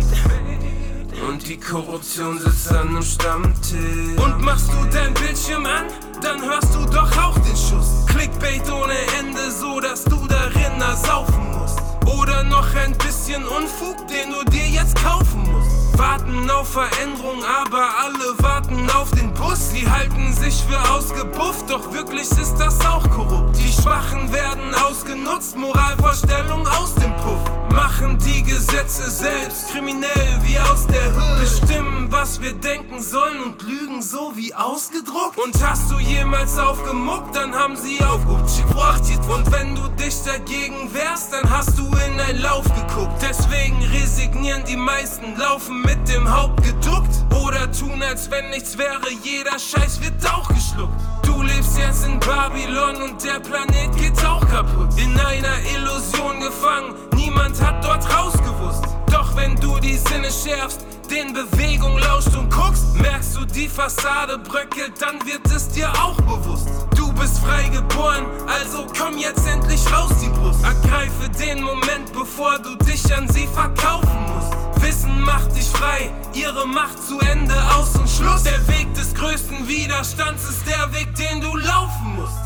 Und 1.26 1.48
die 1.48 1.58
Korruption 1.58 2.40
sitzt 2.40 2.72
an 2.72 2.90
einem 2.90 3.02
Stammtisch. 3.02 4.18
Und 4.18 4.42
machst 4.42 4.68
du 4.70 4.86
dein 4.92 5.14
Bildschirm 5.14 5.66
an? 5.66 5.86
dann 6.22 6.42
hörst 6.42 6.74
du 6.74 6.86
doch 6.86 7.16
auch 7.18 7.38
den 7.40 7.56
Schuss. 7.56 8.06
Clickbait 8.08 8.70
ohne 8.72 8.96
Ende, 9.20 9.52
so 9.52 9.80
dass 9.80 10.04
du 10.04 10.28
darin 10.28 10.82
ersaufen 10.82 11.58
musst. 11.58 11.80
Oder 12.06 12.44
noch 12.44 12.74
ein 12.76 12.98
bisschen 12.98 13.44
Unfug, 13.46 14.08
den 14.08 14.32
du 14.32 14.50
dir 14.50 14.68
jetzt 14.68 14.96
kaufen 14.96 15.44
musst. 15.52 15.77
Warten 15.98 16.50
auf 16.52 16.70
Veränderung, 16.70 17.44
aber 17.44 17.90
alle 18.04 18.44
warten 18.44 18.88
auf 18.92 19.10
den 19.12 19.34
Bus. 19.34 19.72
Sie 19.72 19.90
halten 19.90 20.32
sich 20.34 20.64
für 20.64 20.80
ausgebufft, 20.94 21.70
doch 21.70 21.92
wirklich 21.92 22.30
ist 22.32 22.56
das 22.60 22.86
auch 22.86 23.10
korrupt. 23.10 23.58
Die 23.58 23.72
Schwachen 23.72 24.32
werden 24.32 24.76
ausgenutzt, 24.88 25.58
Moralvorstellung 25.58 26.68
aus 26.68 26.94
dem 26.96 27.16
Puff. 27.16 27.40
Machen 27.72 28.18
die 28.20 28.44
Gesetze 28.44 29.10
selbst 29.10 29.72
kriminell 29.72 30.40
wie 30.44 30.60
aus 30.60 30.86
der 30.88 31.14
Hölle. 31.16 31.42
Bestimmen, 31.42 32.08
was 32.12 32.42
wir 32.42 32.54
denken 32.54 33.02
sollen 33.02 33.42
und 33.42 33.62
lügen 33.64 34.02
so 34.02 34.34
wie 34.36 34.54
ausgedruckt. 34.54 35.38
Und 35.38 35.56
hast 35.66 35.92
du 35.92 35.98
jemals 36.00 36.58
aufgemuckt, 36.60 37.36
dann 37.36 37.56
haben 37.56 37.76
sie 37.76 38.04
aufgebracht. 38.04 39.02
Und 39.30 39.52
wenn 39.52 39.76
du 39.76 39.88
dich 39.90 40.16
dagegen 40.24 40.94
wehrst, 40.94 41.34
dann 41.34 41.50
hast 41.50 41.78
du 41.78 41.84
in 41.86 42.20
ein 42.20 42.40
Lauf 42.42 42.64
geguckt. 42.64 43.22
Deswegen 43.22 43.84
resignieren 43.84 44.64
die 44.66 44.78
meisten, 44.78 45.38
laufen 45.38 45.82
mit 45.88 46.10
dem 46.10 46.30
Haupt 46.30 46.62
geduckt. 46.64 47.16
Oder 47.42 47.72
tun, 47.72 48.04
als 48.04 48.30
wenn 48.30 48.50
nichts 48.50 48.78
wäre, 48.78 49.08
jeder 49.24 49.58
Scheiß 49.58 50.02
wird 50.02 50.20
auch 50.30 50.48
geschluckt. 50.50 50.94
Du 51.24 51.42
lebst 51.42 51.78
jetzt 51.78 52.06
in 52.06 52.20
Babylon 52.20 53.02
und 53.04 53.24
der 53.24 53.40
Planet 53.40 53.96
geht 53.96 54.26
auch 54.26 54.46
kaputt. 54.50 54.90
In 54.98 55.18
einer 55.18 55.58
Illusion 55.76 56.42
gefangen, 56.42 56.94
niemand 57.16 57.62
hat 57.62 57.84
dort 57.86 58.04
rausgewusst. 58.14 58.84
Doch 59.12 59.34
wenn 59.38 59.56
du 59.56 59.80
die 59.80 59.98
Sinne 59.98 60.30
schärfst, 60.30 60.82
den 61.10 61.34
Bewegung 61.34 61.98
lauscht 62.00 62.36
und 62.36 62.54
guckst, 62.54 62.94
merkst 62.96 63.38
du, 63.38 63.46
die 63.46 63.70
Fassade 63.70 64.38
bröckelt, 64.40 64.94
dann 65.00 65.26
wird 65.26 65.46
es 65.56 65.70
dir 65.70 65.90
auch 66.04 66.20
bewusst. 66.22 66.68
Du 66.96 67.14
bist 67.14 67.40
frei 67.40 67.64
geboren, 67.70 68.26
also 68.46 68.86
komm 68.98 69.18
jetzt 69.18 69.48
endlich 69.48 69.82
raus 69.94 70.12
die 70.22 70.30
Brust. 70.38 70.62
Ergreife 70.66 71.30
den 71.40 71.64
Moment, 71.64 72.12
bevor 72.12 72.60
du 72.60 72.76
dich 72.84 73.04
an 73.16 73.30
sie 73.30 73.48
verkaufen 73.48 74.26
musst. 74.28 74.57
Wissen 74.88 75.20
macht 75.20 75.54
dich 75.54 75.68
frei, 75.68 76.14
ihre 76.34 76.66
Macht 76.66 77.04
zu 77.06 77.20
Ende, 77.20 77.54
aus 77.76 77.94
und 77.96 78.10
Schluss. 78.10 78.44
Der 78.44 78.66
Weg 78.70 78.94
des 78.94 79.14
größten 79.14 79.68
Widerstands 79.68 80.48
ist 80.50 80.66
der 80.66 80.90
Weg, 80.94 81.14
den 81.14 81.42
du 81.42 81.58
laufen 81.58 82.16
musst. 82.16 82.38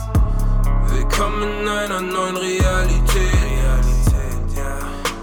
Willkommen 0.87 1.43
in 1.43 1.67
einer 1.67 2.01
neuen 2.01 2.37
Realität. 2.37 3.85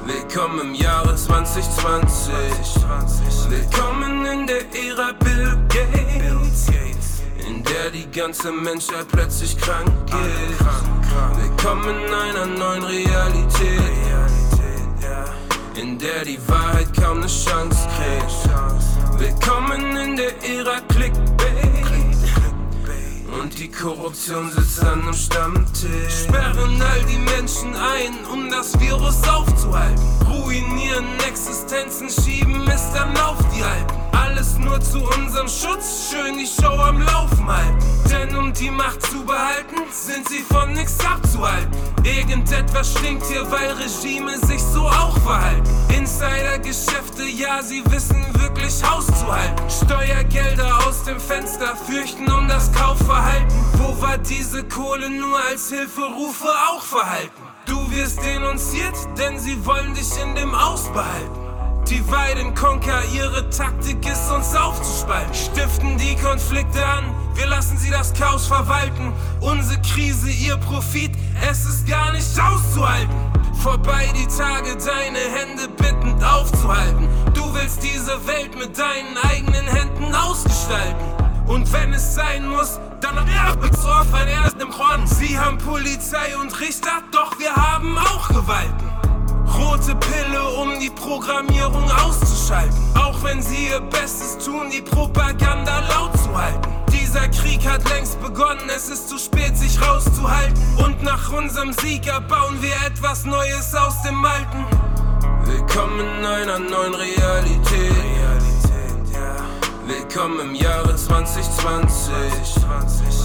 Willkommen 0.07 0.61
im 0.61 0.75
Jahre 0.77 1.17
2020. 1.17 2.33
Willkommen 3.49 4.25
in 4.25 4.47
der 4.47 4.61
Ära 4.73 5.11
Bill 5.19 5.59
Gates, 5.69 6.71
in 7.49 7.65
der 7.65 7.91
die 7.91 8.09
ganze 8.13 8.53
Menschheit 8.53 9.09
plötzlich 9.11 9.59
krank 9.59 9.91
ist. 10.09 10.65
Willkommen 11.37 11.89
in 11.89 12.15
einer 12.15 12.47
neuen 12.47 12.85
Realität, 12.85 13.99
in 15.81 15.99
der 15.99 16.25
die 16.25 16.39
Wahrheit 16.49 16.93
kaum 16.95 17.19
eine 17.19 17.27
Chance 17.27 17.87
kriegt. 17.97 19.21
Willkommen 19.21 19.97
in 19.97 20.17
der 20.17 20.33
Ära 20.43 20.81
Clickbait. 20.89 22.17
Und 23.41 23.57
die 23.59 23.71
Korruption 23.71 24.51
sitzt 24.51 24.83
an 24.83 25.03
dem 25.03 25.15
Stammtisch. 25.15 26.25
Sperren 26.25 26.83
all 26.83 27.05
die 27.05 27.19
Menschen 27.37 27.75
ein, 27.77 28.27
um 28.33 28.51
das 28.51 28.79
Virus 28.81 29.23
aufzuhalten. 29.29 30.03
Ruinieren 30.29 31.07
Existenzen, 31.29 32.09
schieben 32.11 32.67
es 32.69 32.93
dann 32.93 33.17
auf 33.19 33.39
die 33.55 33.63
Alten. 33.63 34.08
Alles 34.29 34.59
nur 34.59 34.79
zu 34.79 34.99
unserem 34.99 35.49
Schutz, 35.49 36.11
schön 36.11 36.37
die 36.37 36.47
Show 36.47 36.79
am 36.83 37.01
Laufen 37.01 37.47
halten. 37.47 37.79
Denn 38.11 38.37
um 38.37 38.53
die 38.53 38.71
Macht 38.71 39.01
zu 39.03 39.25
behalten, 39.25 39.77
sind 39.91 40.29
sie 40.29 40.45
von 40.53 40.75
nichts 40.75 40.99
abzuhalten. 41.01 41.73
Irgendetwas 42.05 42.93
stinkt 42.93 43.25
hier, 43.27 43.51
weil 43.51 43.71
Regime 43.73 44.39
sich 44.47 44.63
so 44.63 44.83
auch 44.83 45.17
verhalten. 45.21 45.67
Insidergeschäfte, 45.97 47.25
ja, 47.25 47.63
sie 47.63 47.83
wissen 47.91 48.23
wirklich 48.35 48.83
Haus 48.85 49.07
zu 49.07 49.33
halten. 49.33 49.63
Steuergelder 49.71 50.87
aus 50.87 51.05
dem 51.05 51.19
Fenster 51.19 51.75
fürchten 51.75 52.31
um 52.31 52.49
das 52.49 52.71
Kaufverhalten. 52.73 53.57
Wo 53.79 53.99
war 54.03 54.19
diese 54.19 54.63
Kohle 54.65 55.09
nur 55.09 55.39
als 55.51 55.71
Hilferufe 55.71 56.51
auch 56.71 56.83
verhalten? 56.83 57.43
Du 57.65 57.91
wirst 57.93 58.23
denunziert, 58.23 58.95
denn 59.19 59.39
sie 59.39 59.65
wollen 59.65 59.95
dich 59.95 60.11
in 60.23 60.35
dem 60.35 60.55
Aus 60.55 60.93
behalten. 61.89 61.95
Die 61.99 62.11
Weidenkonker, 62.11 63.03
ihre 63.15 63.49
Taktik 63.51 64.07
ist 64.07 64.31
uns 64.31 64.55
aufzuspalten. 64.55 65.35
Stiften 65.35 65.99
die 65.99 66.17
Konflikte 66.17 66.85
an, 66.85 67.05
wir 67.35 67.47
lassen 67.47 67.77
sie 67.79 67.91
das 67.91 68.13
Chaos 68.13 68.47
verwalten. 68.47 69.13
Unsere 69.41 69.81
Krise, 69.83 70.31
ihr 70.31 70.57
Profit, 70.57 71.13
es 71.49 71.65
ist 71.65 71.89
gar 71.89 72.13
nicht 72.13 72.39
auszuhalten. 72.41 73.15
Vorbei 73.63 74.09
die 74.15 74.27
Tage, 74.27 74.77
deine 74.77 75.19
Hände 75.19 75.69
bittend 75.77 76.23
aufzuhalten. 76.25 77.09
Du 77.35 77.43
willst 77.55 77.83
diese 77.83 78.27
Welt 78.27 78.57
mit 78.57 78.79
deinen 78.79 79.17
eigenen 79.23 79.67
Händen 79.67 80.15
ausgestalten. 80.15 81.07
Und 81.47 81.73
wenn 81.73 81.93
es 81.93 82.15
sein 82.15 82.49
muss, 82.49 82.79
dann 83.01 83.19
auf 83.19 84.15
ein 84.15 84.29
erstem 84.29 84.71
Korn. 84.71 85.07
Sie 85.07 85.39
haben 85.39 85.59
Polizei 85.59 86.37
und 86.41 86.61
Richter, 86.61 87.03
doch 87.11 87.39
wir 87.39 87.55
haben 87.55 87.97
auch 87.99 88.29
Gewalten. 88.29 89.08
Rote 89.57 89.95
Pille, 89.95 90.43
um 90.61 90.79
die 90.81 90.91
Programmierung 90.91 91.91
auszuschalten. 91.91 92.77
Auch 92.95 93.23
wenn 93.23 93.43
sie 93.43 93.69
ihr 93.69 93.81
Bestes 93.81 94.39
tun, 94.45 94.71
die 94.71 94.83
Propaganda 94.83 95.81
laut 95.89 96.17
zu 96.19 96.37
halten. 96.37 96.69
Dieser 96.93 97.29
Krieg 97.29 97.67
hat 97.67 97.89
längst 97.91 98.21
begonnen, 98.21 98.71
es 98.75 98.89
ist 98.89 99.09
zu 99.09 99.19
spät, 99.19 99.57
sich 99.57 99.81
rauszuhalten. 99.81 100.63
Und 100.77 101.03
nach 101.03 101.33
unserem 101.33 101.73
Sieg 101.73 102.07
erbauen 102.07 102.61
wir 102.61 102.75
etwas 102.87 103.25
Neues 103.25 103.75
aus 103.75 104.03
dem 104.03 104.25
Alten. 104.25 104.67
Willkommen 105.45 106.01
in 106.01 106.27
einer 106.27 106.59
neuen 106.59 106.95
Realität. 106.95 108.19
Willkommen 109.89 110.41
im 110.41 110.55
Jahre 110.55 110.95
2020. 110.95 112.13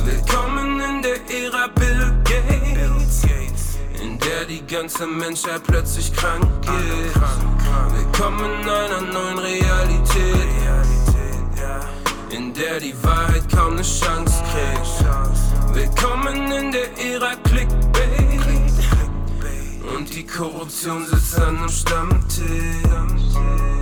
Willkommen 0.05 0.80
in 0.80 1.01
der 1.01 1.15
Ära 1.30 1.67
Bill 1.76 2.13
Gates, 2.24 2.53
der 4.26 4.45
die 4.45 4.65
ganze 4.65 5.05
Menschheit 5.05 5.61
plötzlich 5.65 6.13
krank 6.13 6.45
ist. 6.63 7.15
Willkommen 7.95 8.61
in 8.61 8.69
einer 8.69 9.01
neuen 9.01 9.39
Realität, 9.39 10.47
in 12.30 12.53
der 12.53 12.80
die 12.80 12.95
Wahrheit 13.03 13.43
kaum 13.51 13.74
eine 13.74 13.82
Chance 13.82 14.41
kriegt. 14.51 15.76
Willkommen 15.76 16.51
in 16.51 16.71
der 16.71 16.97
Ära 16.97 17.36
Clickbait, 17.43 18.41
und 19.95 20.13
die 20.13 20.26
Korruption 20.26 21.05
sitzt 21.05 21.39
an 21.39 21.57
dem 21.57 21.69
Stammtisch. 21.69 23.72